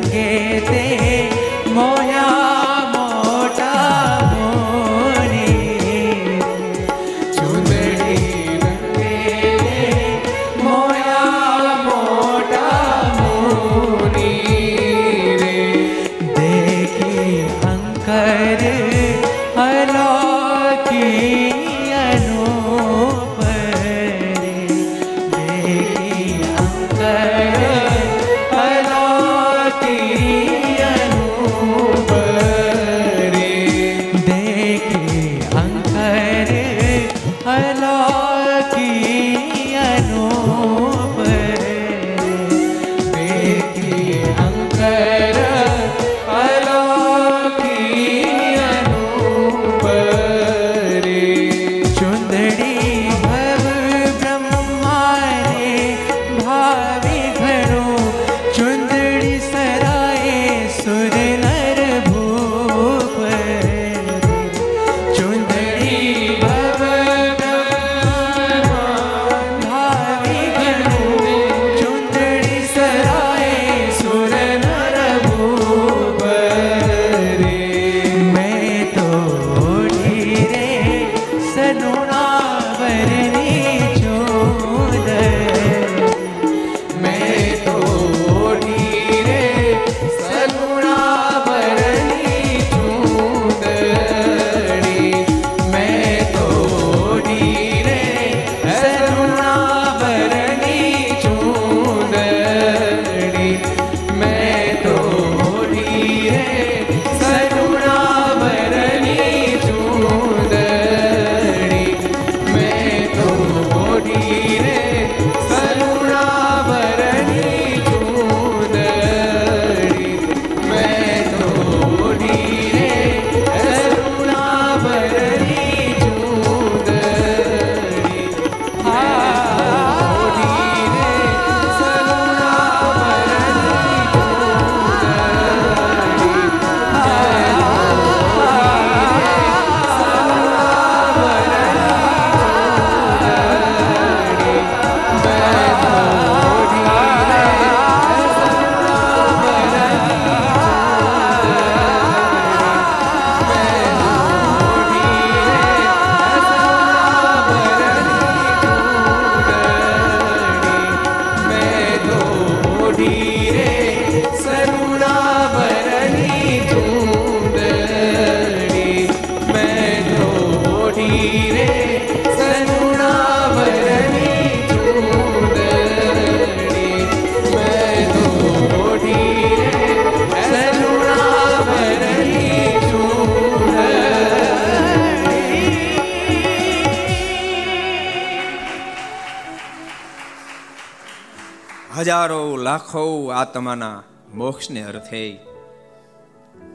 લાખો 192.74 193.28
આત્માના 193.28 194.04
મોક્ષને 194.34 194.84
અર્થે 194.84 195.40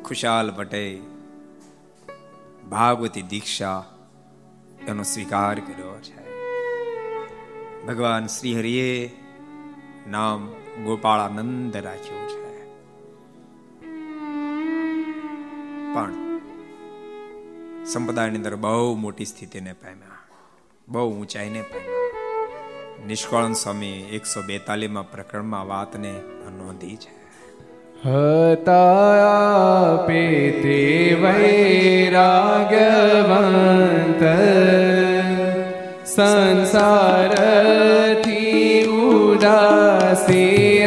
ખુશાલ 0.05 0.51
ભટ્ટે 0.51 1.01
ભાગવતી 2.71 3.23
દીક્ષા 3.23 3.85
એનો 4.89 5.03
સ્વીકાર 5.03 5.61
કર્યો 5.61 5.99
છે. 5.99 6.21
ભગવાન 7.87 8.27
શ્રી 8.27 8.59
હરિએ 8.59 9.11
નામ 10.09 10.49
ગોપાળાનંદ 10.85 11.77
રાખ્યું 11.77 12.29
છે. 12.29 12.65
પણ 15.95 16.15
સંપ્રદાયની 17.85 18.37
અંદર 18.37 18.57
બહુ 18.57 18.97
મોટી 18.97 19.25
સ્થિતિને 19.25 19.73
પામ્યા, 19.73 20.19
બહુ 20.89 21.21
ઊંચાઈને 21.21 21.63
પામ્યા. 21.63 21.98
નિષ્કળન 23.09 23.55
સ્વામી 23.55 23.99
એકસો 24.13 24.41
બેતાલીસમાં 24.43 25.11
પ્રકરણમાં 25.11 25.69
વાતને 25.69 26.13
નોંધી 26.59 26.97
છે. 26.97 27.11
હતા 28.05 29.99
પેતે 30.07 30.81
વૈરાગ્યવંત 31.23 32.33
સંસારથી 36.05 37.67
ઉદાસી 38.87 40.79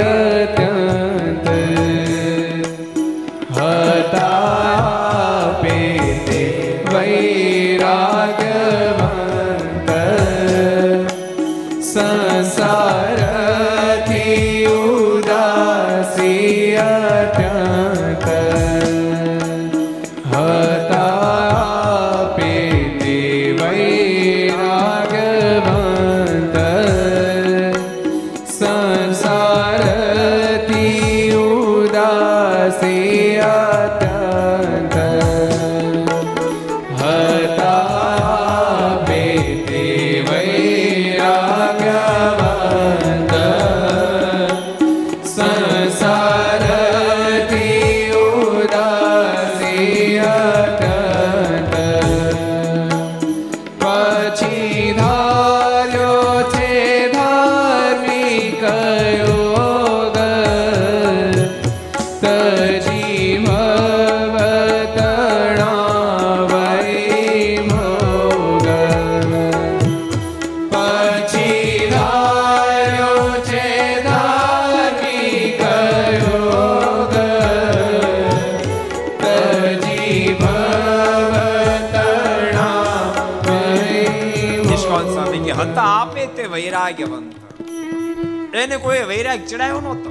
કોઈ 89.32 89.48
ચડાયો 89.48 89.82
નહોતો. 89.82 90.10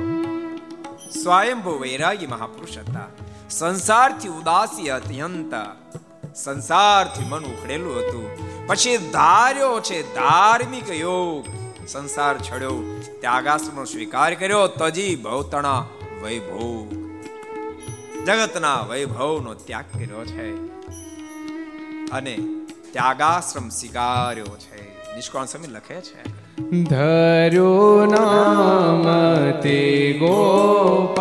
સ્વયંભૂ 1.22 1.78
વૈરાગી 1.78 2.26
મહાપુરુષ 2.26 2.78
હતા 2.78 3.00
સંસારથી 3.50 4.28
ઉદાસી 4.28 4.88
અત્યંત, 4.88 5.54
સંસારથી 6.34 7.24
મન 7.24 7.44
ઉખડેલું 7.44 7.98
હતું. 7.98 8.30
પછી 8.66 8.96
ધાર્યો 8.96 9.80
છે 9.80 10.14
ધાર્મિક 10.14 10.90
યોગ. 10.90 11.44
સંસાર 11.88 12.38
છડ્યો, 12.38 13.00
ત્યાગાસનો 13.20 13.84
સ્વીકાર 13.84 14.34
કર્યો, 14.34 14.66
તજી 14.66 15.16
ભવતણા 15.16 15.86
વૈભવ. 16.22 16.86
જગતના 18.26 18.80
વૈભવનો 18.80 19.54
ત્યાગ 19.54 19.84
કર્યો 19.94 20.24
છે. 20.24 20.54
અને 22.10 22.38
ત્યાગાશ્રમ 22.92 23.68
સ્વીકાર્યો 23.68 24.56
છે. 24.56 25.14
નિષ્કોણ 25.14 25.44
સ્વામી 25.44 25.66
લખે 25.66 26.00
છે. 26.00 26.39
ધરો 26.68 28.06
નામ 28.06 29.04
તે 29.62 29.80
ગોપાળાનંદ. 30.20 31.20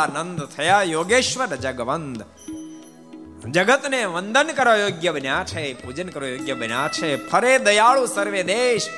ગોપાળાનંદ 0.00 0.42
થયા 0.42 0.82
યોગેશ્વર 0.82 1.46
જગવંદ. 1.46 2.22
જગતને 3.50 4.04
વંદન 4.04 4.42
કરવા 4.42 4.76
યોગ્ય 4.76 5.12
બન્યા 5.12 5.44
છે, 5.44 5.74
પૂજન 5.74 6.08
કરવા 6.08 6.28
યોગ્ય 6.28 6.54
બન્યા 6.54 6.88
છે, 6.88 7.28
ફરે 7.28 7.58
દયાળુ 7.58 8.06
સર્વે 8.06 8.42
દેશ. 8.42 8.88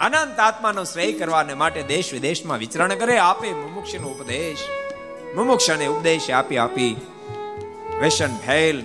અનંત 0.00 0.40
આત્માનો 0.40 0.84
શ્રેય 0.84 1.12
કરવાને 1.12 1.54
માટે 1.54 1.82
દેશ 1.82 2.12
વિદેશમાં 2.12 2.58
વિચરણ 2.58 2.94
કરે, 2.94 3.18
આપે 3.18 3.52
મુમુક્ષનો 3.52 4.08
ઉપદેશ. 4.08 4.58
મુમુક્ષને 5.36 5.86
ઉપદેશ 5.86 6.30
આપી 6.30 6.56
આપી 6.56 6.96
વેશન 8.00 8.36
ભેલ. 8.36 8.84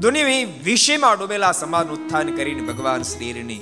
દુનિયાવી 0.00 0.44
વિષયમાં 0.44 1.18
ડૂબેલા 1.18 1.52
સમાજ 1.52 1.86
ઉત્થાન 1.86 2.36
કરીને 2.36 2.72
ભગવાન 2.72 3.02
શ્રીની 3.02 3.60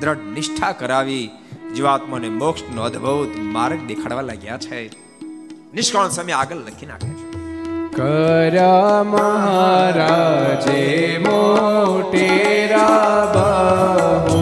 દ્રઢ 0.00 0.18
નિષ્ઠા 0.18 0.72
કરાવી, 0.72 1.30
જીવાત્માને 1.76 2.28
મોક્ષનો 2.28 2.82
અદ્ભુત 2.82 3.36
માર્ગ 3.36 3.80
દેખાડવા 3.86 4.20
લાગ્યા 4.20 4.58
છે. 4.58 5.05
નિષ્કાળ 5.74 6.08
સમય 6.08 6.32
આગળ 6.32 6.56
લખી 6.56 6.86
નાખે 6.86 7.08
છે. 7.08 7.24
કર્યા 7.90 9.02
મહારાજે 9.02 11.18
મોટેરા 11.18 13.26
બહુ 14.26 14.40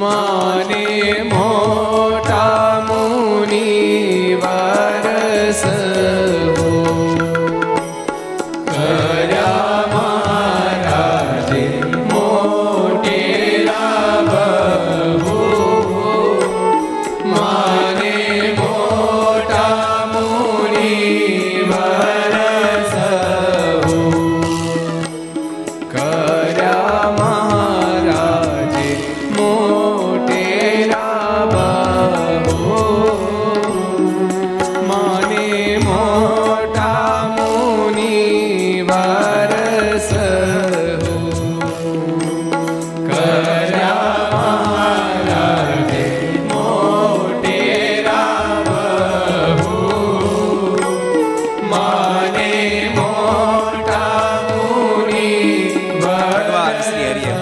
માને 0.00 1.22
મોટા 1.22 1.81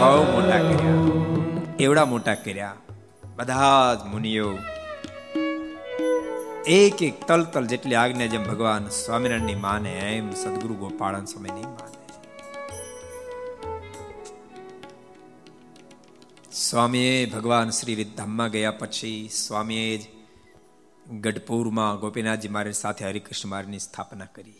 બહુ 0.01 0.33
મોટા 0.33 0.59
કર્યા. 0.59 0.95
એવડા 1.81 2.05
મોટા 2.05 2.35
કર્યા. 2.35 2.77
બધા 3.37 3.95
જ 3.95 4.07
મુનિઓ 4.07 4.59
એક 6.67 7.03
એક 7.03 7.25
તલ 7.27 7.45
તલ 7.45 7.67
જેટલી 7.67 7.95
આજ્ઞા 7.95 8.27
જેમ 8.27 8.45
ભગવાન 8.45 8.89
સ્વામિનારાયણની 8.89 9.55
માને, 9.55 9.93
એમ 9.93 10.31
સદગુરુ 10.31 10.75
ગોપાળન 10.75 11.25
સમયની 11.25 11.63
માને. 11.63 12.01
સ્વામીએ 16.53 17.27
ભગવાન 17.27 17.71
શ્રી 17.71 17.95
વિધામમાં 17.95 18.51
ગયા 18.51 18.71
પછી 18.71 19.29
સ્વામીએ 19.29 19.99
જ 19.99 20.01
ગઢપુરમાં 21.11 22.01
ગોપીનાથજી 22.01 22.49
મહારાજ 22.49 22.75
સાથે 22.75 23.05
હરિકૃષ્ણ 23.05 23.49
મહારાજની 23.49 23.79
સ્થાપના 23.79 24.25
કરી. 24.25 24.55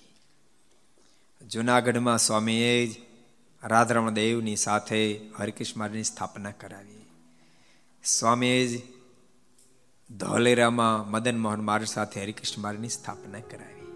જુનાગઢમાં 1.47 2.19
સ્વામીએ 2.19 2.87
જ 2.87 3.10
રાધારમણ 3.65 4.11
દેવની 4.11 4.57
સાથે 4.57 5.21
હરિકૃષ્ણ 5.39 6.03
સ્થાપના 6.03 6.51
કરાવી. 6.51 7.07
સ્વામીએ 8.05 8.67
જ 8.67 8.83
ધોલેરામાં 10.17 11.11
મદન 11.11 11.39
મોહન 11.39 11.61
મહારાજ 11.61 11.89
સાથે 11.89 12.23
હરિકૃષ્ણ 12.23 12.63
મહારાજની 12.63 12.89
સ્થાપના 12.89 13.41
કરાવી. 13.41 13.87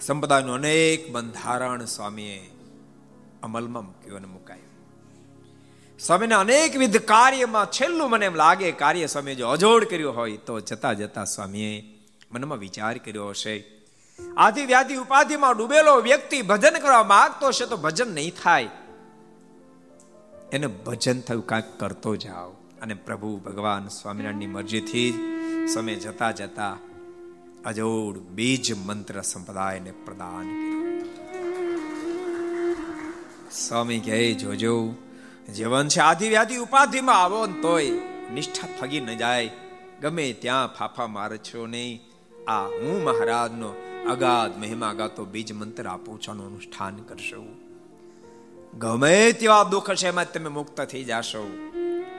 સંપ્રદાયનું 0.00 0.54
અનેક 0.54 1.12
બંધારણ 1.12 1.84
સ્વામીએ 1.84 2.50
અમલમાં 3.42 3.86
મૂક્યું 3.86 4.16
અને 4.16 4.26
મુકાયું. 4.26 4.74
સ્વામીના 5.98 6.40
અનેકવિધ 6.40 6.96
કાર્યમાં 6.96 7.66
છેલ્લું 7.66 8.10
મને 8.10 8.26
એમ 8.26 8.34
લાગે 8.34 8.72
કાર્ય 8.72 9.06
સ્વામી 9.06 9.34
જો 9.34 9.48
અજોડ 9.48 9.84
કર્યો 9.84 10.12
હોય 10.12 10.36
તો 10.36 10.60
જતા 10.60 10.92
જતા 10.92 11.24
સ્વામીએ 11.24 11.98
મનમાં 12.32 12.58
વિચાર 12.58 12.98
કર્યો 12.98 13.28
હશે 13.28 13.73
આદિ 14.36 14.66
વ્યાધિ 14.66 14.94
ઉપાધિમાં 14.94 15.56
ડૂબેલો 15.56 15.96
વ્યક્તિ 15.96 16.42
ભજન 16.42 16.78
કરવા 16.78 17.02
માંગતો 17.02 17.52
છે 17.52 17.66
તો 17.66 17.76
ભજન 17.76 18.14
નહીં 18.14 18.32
થાય. 18.42 18.68
એને 20.52 20.66
ભજન 20.66 21.20
થયું, 21.20 21.46
કાંઈક 21.46 21.80
કરતો 21.80 22.16
જાઓ. 22.16 22.50
અને 22.82 22.94
પ્રભુ 22.94 23.36
ભગવાન 23.36 23.88
સ્વામિનારાયણની 23.88 24.46
મરજીથી 24.46 25.34
સમય 25.74 25.94
જતા 25.94 26.30
જતા 26.30 26.76
અજોડ 27.64 28.18
બીજ 28.18 28.86
મંત્ર 28.86 29.20
સંપ્રદાયને 29.20 29.90
પ્રદાન 29.90 30.64
સ્વામી 33.52 34.00
કહે, 34.00 34.34
જોજો, 34.34 34.94
જીવન 35.54 35.88
છે 35.88 36.00
આધિ 36.00 36.28
વ્યાધિ 36.28 36.56
ઉપાધિમાં 36.56 37.22
આવો 37.22 37.46
ને 37.46 37.62
તોય 37.62 37.90
નિષ્ઠા 38.34 38.68
ફગી 38.80 39.00
ન 39.00 39.16
જાય. 39.16 39.50
ગમે 40.00 40.32
ત્યાં 40.32 40.74
ફાફા 40.74 41.06
મારશો 41.06 41.66
નહીં. 41.66 42.02
આ 42.48 42.66
હું 42.66 43.04
મહારાજનો 43.04 43.74
અગાધ 44.10 44.58
મહિમા 44.58 44.92
ગાતો 44.92 45.24
બીજ 45.24 45.52
મંત્ર 45.52 45.86
આપું 45.86 46.20
છું 46.20 46.46
અનુષ્ઠાન 46.46 46.96
કરશો. 46.96 47.44
ગમે 48.78 49.32
તેવા 49.32 49.62
દુઃખ 49.62 49.94
છે 49.94 50.08
એમાં 50.08 50.32
તમે 50.32 50.48
મુક્ત 50.48 50.80
થઈ 50.80 51.04
જશો. 51.04 51.70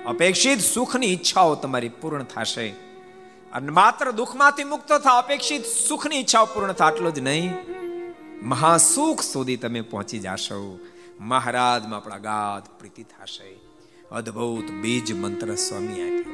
અપેક્ષિત 0.05 0.59
સુખની 0.59 1.13
ઈચ્છાઓ 1.13 1.55
તમારી 1.55 1.89
પૂર્ણ 1.89 2.23
થશે. 2.23 2.67
અને 3.53 3.69
માત્ર 3.69 4.11
દુઃખમાંથી 4.11 4.63
મુક્ત 4.63 4.93
થા, 4.93 5.17
અપેક્ષિત 5.17 5.65
સુખની 5.65 6.19
ઈચ્છાઓ 6.19 6.45
પૂર્ણ 6.45 6.73
થાય 6.73 6.91
આટલું 6.91 7.13
જ 7.13 7.19
નહીં. 7.19 7.53
મહાસુખ 8.41 9.21
સુધી 9.21 9.57
તમે 9.57 9.81
પહોંચી 9.81 10.19
જશો. 10.19 10.79
મહારાજમાં 11.19 11.97
આપણા 11.97 12.17
ગાધ 12.17 12.79
પ્રીતિ 12.79 13.03
થશે. 13.03 13.59
અદ્ભુત 14.11 14.71
બીજ 14.71 15.13
મંત્ર 15.13 15.55
સ્વામી 15.55 15.93
આપ્યો. 15.93 16.33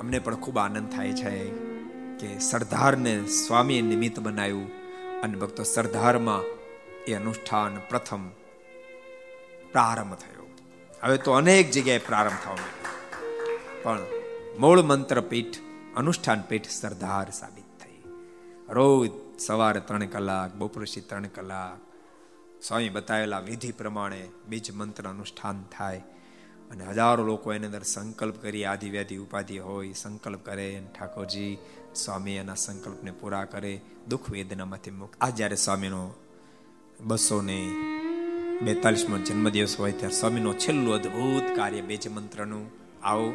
અમને 0.00 0.18
પણ 0.18 0.34
ખૂબ 0.34 0.58
આનંદ 0.58 0.90
થાય 0.90 1.12
છે. 1.12 1.69
કે 2.20 2.38
સરદારને 2.38 3.26
સ્વામીએ 3.26 3.82
નિમિત્ત 3.82 4.18
બનાવ્યું 4.20 4.68
અને 5.20 5.38
ભક્તો 5.38 5.62
સરદારમાં 5.62 6.44
એ 7.08 7.14
અનુષ્ઠાન 7.14 7.78
પ્રથમ 7.90 8.28
પ્રારંભ 9.72 10.14
થયો. 10.14 10.46
હવે 11.02 11.16
તો 11.16 11.32
અનેક 11.32 11.70
જગ્યાએ 11.70 11.98
પ્રારંભ 11.98 12.40
થવા 12.44 12.56
પણ 13.82 14.02
મૂળ 14.58 14.82
મંત્ર 14.82 15.20
પીઠ 15.20 15.58
અનુષ્ઠાન 15.96 16.40
પીઠ 16.40 16.68
સરદાર 16.68 17.30
સાબિત 17.30 17.70
થઈ. 17.82 18.00
રોજ 18.68 19.10
સવારે 19.40 19.80
ત્રણ 19.80 20.06
કલાક 20.06 20.54
બપોરથી 20.54 21.00
ત્રણ 21.00 21.26
કલાક, 21.26 21.78
સ્વામી 22.62 22.88
બતાવેલા 22.88 23.38
વિધિ 23.40 23.72
પ્રમાણે 23.72 24.28
બીજ 24.48 24.72
મંત્ર 24.72 25.08
અનુષ્ઠાન 25.08 25.64
થાય. 25.78 26.02
અને 26.70 26.84
હજારો 26.84 27.24
લોકો 27.24 27.52
એની 27.52 27.66
અંદર 27.66 27.82
સંકલ્પ 27.82 28.36
કરી 28.42 28.64
આદિવ્યાધિ 28.64 29.16
ઉપાધિ 29.16 29.58
હોય, 29.58 29.92
સંકલ્પ 29.92 30.44
કરે 30.44 30.82
ઠાકોરજી 30.98 31.58
સ્વામી 31.94 32.32
એના 32.32 32.54
સંકલ્પને 32.54 33.10
પૂરા 33.10 33.44
કરે, 33.44 33.80
દુઃખ 34.08 34.30
વેદનામાંથી 34.30 34.90
મુક્ત. 34.90 35.16
આ 35.20 35.30
જ્યારે 35.30 35.56
સ્વામીનો 35.56 36.14
બસો 37.00 37.42
ને 37.42 37.70
બેતાલીસમો 38.62 39.18
જન્મદિવસ 39.18 39.76
હોય 39.78 39.92
ત્યારે 39.92 40.14
સ્વામીનો 40.14 40.54
છેલ્લું 40.54 40.94
અદ્ભુત 40.94 41.56
કાર્ય 41.56 41.80
બીજ 41.80 42.08
મંત્રનું, 42.08 42.70
આવો 43.02 43.34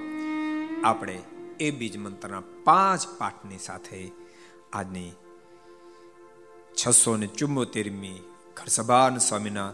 આપણે 0.83 1.21
એ 1.59 1.71
બીજ 1.71 1.97
મંત્રના 1.97 2.41
પાંચ 2.63 3.07
પાઠની 3.17 3.57
સાથે 3.57 4.11
આજની 4.73 5.11
છસો 6.75 7.17
ને 7.17 7.27
ચુમ્મોતેરમી 7.27 8.19
ઘરસભાન 8.57 9.17
સ્વામીના 9.17 9.73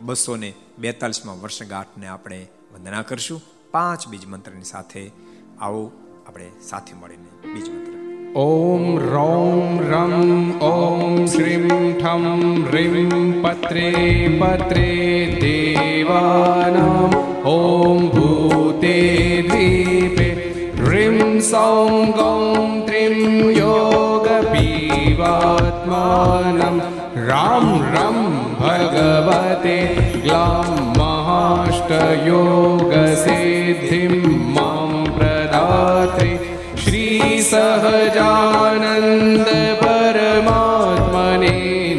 બસો 0.00 0.36
ને 0.36 0.54
બેતાલીસમાં 0.78 1.40
વર્ષગાંઠને 1.40 2.06
આપણે 2.06 2.48
વંદના 2.74 3.02
કરશું. 3.02 3.42
પાંચ 3.70 4.08
બીજ 4.08 4.26
મંત્રની 4.26 4.64
સાથે 4.64 5.12
આવો 5.60 5.90
આપણે 6.28 6.48
સાથે 6.62 6.94
મળીને 6.94 7.54
બીજ 7.54 7.70
મંત્ર. 7.70 7.92
ઓમ 8.38 8.98
રોમ 8.98 9.80
રમ, 9.80 10.50
ઓમ 10.50 11.26
શ્રીમ 11.26 11.98
ઠમ, 11.98 12.64
રીમ 12.70 13.42
પત્રે 13.42 14.38
પત્રે 14.40 15.38
દેવાનમ. 15.40 17.48
ઓમ 17.48 18.08
ભૂતે 18.08 19.42
દીપે 19.42 20.54
રીમ 20.84 21.40
સોમ 21.40 22.10
ગૌમ 22.10 22.86
ત્રીમ 22.86 23.50
યોગ 23.50 24.28
પીવાત્માનમ. 24.28 26.80
રામ 27.26 27.94
રમ 27.94 28.54
ભગવતે, 28.54 29.96
ગ્લામ 30.24 30.75
महाष्टयोगसिद्धिं 31.46 34.14
मां 34.54 34.86
प्रदात्रे 35.16 36.30
श्रीसहजानन्द 36.84 37.50
परमात्मने 39.82 41.52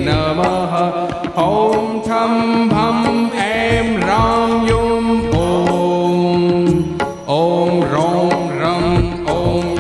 नमः। 0.08 0.74
ॐ 1.44 1.46
ठं 2.08 2.34
भं 2.74 3.00
ऐं 3.46 3.86
रां 4.10 4.50
यों 4.70 4.98
ॐ। 5.44 5.46
ॐ 7.38 7.40
रौं 7.94 8.36
रं 8.62 8.86
ॐ 9.38 9.40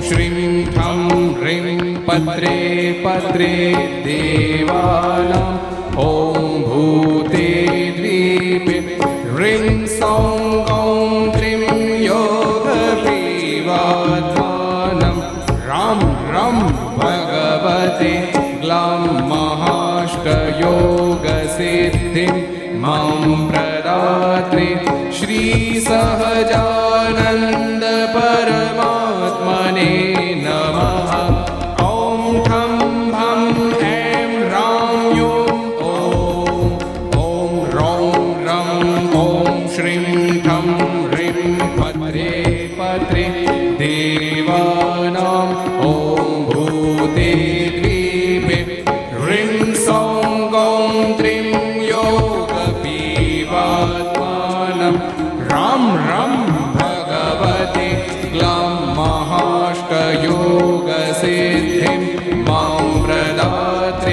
श्रीं 0.09 0.53
ठं 0.78 0.99
ह्रीं 1.41 1.82
पत्रे 2.07 2.55
पत्रे 3.05 3.51
प्रदात्रे 24.57 24.66
श्रीसहजानन्द 25.16 25.82
परमात्मने 28.14 29.90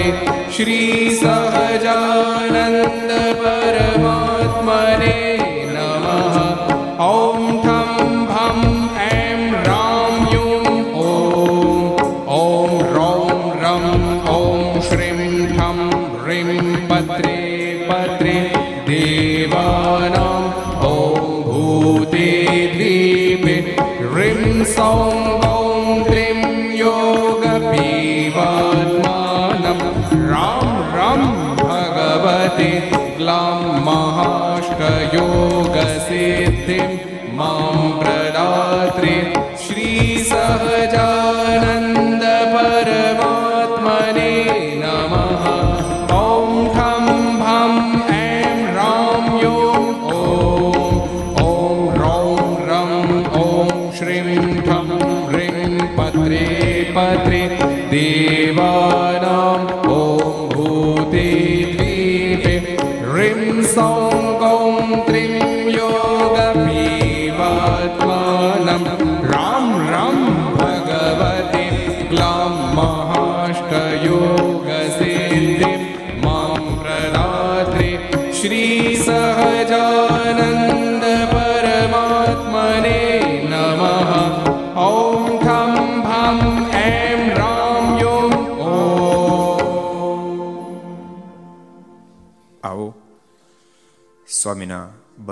प्रदात्रे 0.04 0.52
श्रीसहजानन्द 0.56 1.40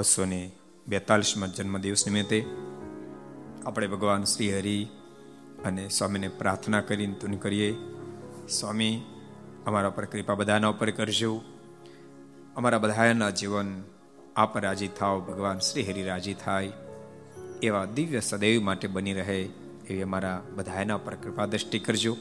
બસો 0.03 0.25
ને 0.25 0.51
બેતાલીસમાં 0.89 1.55
જન્મદિવસ 1.55 2.07
નિમિત્તે 2.07 2.47
આપણે 3.67 3.87
ભગવાન 3.87 4.25
શ્રી 4.25 4.59
હરિ 4.59 4.85
અને 5.65 5.89
સ્વામીને 5.89 6.29
પ્રાર્થના 6.29 6.81
કરીને 6.81 7.15
તું 7.15 7.41
કરીએ. 7.41 7.77
સ્વામી, 8.49 9.03
અમારા 9.67 9.91
પર 9.91 10.05
કૃપા 10.05 10.35
બધાના 10.35 10.69
ઉપર 10.69 10.91
કરજો. 10.91 11.43
અમારા 12.57 12.79
બધાના 12.79 13.31
જીવન 13.31 13.83
આપ 14.37 14.59
રાજી 14.59 14.89
થાવ 14.89 15.21
ભગવાન 15.21 15.59
શ્રી 15.59 15.83
હરિ 15.83 16.03
રાજી 16.03 16.35
થાય. 16.35 16.73
એવા 17.63 17.85
દિવ્ય 17.85 18.21
સદૈવ 18.21 18.63
માટે 18.63 18.89
બની 18.89 19.13
રહે 19.13 19.49
એવી 19.89 20.03
અમારા 20.03 20.43
બધાના 20.55 20.97
પર 20.97 21.15
કૃપા 21.15 21.47
દ્રષ્ટિ 21.47 21.79
કરજો. 21.79 22.17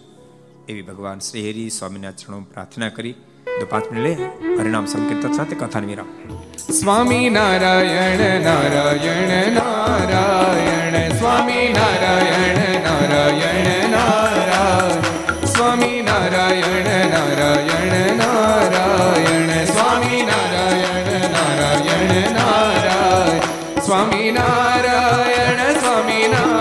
એવી 0.70 0.82
ભગવાન 0.82 1.20
શ્રી 1.20 1.52
હરિ 1.52 1.70
સ્વામીના 1.70 2.12
ચરણો 2.12 2.42
પ્રાર્થના 2.42 2.90
કરી 2.90 3.16
તો 3.46 3.66
પાંચ 3.68 3.86
મિનિટ 3.90 4.20
લે 4.20 4.30
હરિનામ 4.58 4.86
સંકીર્તન 4.88 5.34
સાથે 5.34 5.56
કથાન 5.56 5.86
વિરામ 5.86 6.10
સ્વામી 6.72 7.28
નારાયણ 7.30 8.22
નારાયણ 8.44 9.58
નારાયણ 9.58 10.98
સ્વામી 11.14 11.68
નારાયણ 11.72 12.60
નારાયણ 12.86 13.96
નારાયણ 13.96 15.08
સ્વામી 15.48 16.00
નારાયણ 16.02 16.90
નારાયણ 17.14 18.22
નારાયણ 18.22 19.52
સ્વામી 19.68 20.22
નારાયણ 20.24 21.12
નારાયણ 21.36 22.40
નારાયણ 22.40 23.48
સ્વામી 23.82 24.32
નારાયણ 24.32 25.62
સ્વામી 25.80 26.26
નારાયણ 26.28 26.61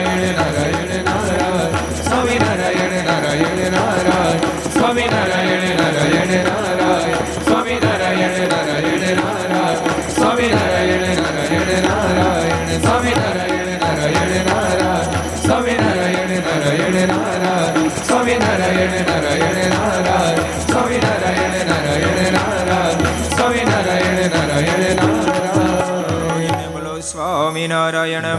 નારાયણ 18.81 19.07
નારાયણ 19.07 19.69
નારાયણ 19.69 19.90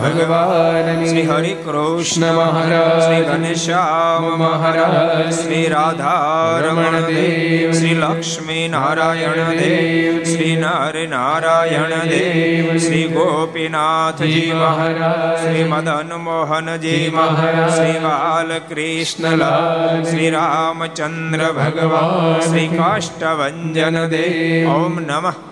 ભગવાન 0.03 1.03
શ્રી 1.03 1.27
હરિ 1.27 1.59
કૃષ્ણ 1.59 2.37
મહારાજ 2.37 3.01
શ્રી 3.01 3.27
ઘનશ્યામ 3.27 4.39
મહારાજ 4.39 5.35
શ્રી 5.35 5.69
રાધારમણ 5.69 7.09
દેવ 7.09 7.73
શ્રી 7.73 7.97
લક્ષ્મી 7.97 8.69
નારાયણ 8.69 9.53
દેવ 9.53 10.24
શ્રી 10.24 10.57
નર 10.57 11.09
નારાયણ 11.09 12.07
દેવ 12.07 12.79
શ્રી 12.79 13.12
ગોપીનાથજી 13.12 14.55
મહારાજ 14.55 15.39
શ્રી 15.39 15.66
મદન 15.66 16.23
મોહનજી 16.23 17.12
મહારાજ 17.12 17.70
શ્રી 17.70 18.03
બાલકૃષ્ણલાલ 18.03 20.03
શ્રી 20.03 20.33
રામચંદ્ર 20.33 21.55
ભગવાન 21.55 22.43
શ્રી 22.43 22.69
કાષ્ટભન 22.74 24.11
દેવ 24.11 24.73
ઓમ 24.73 24.99
નમઃ 25.07 25.52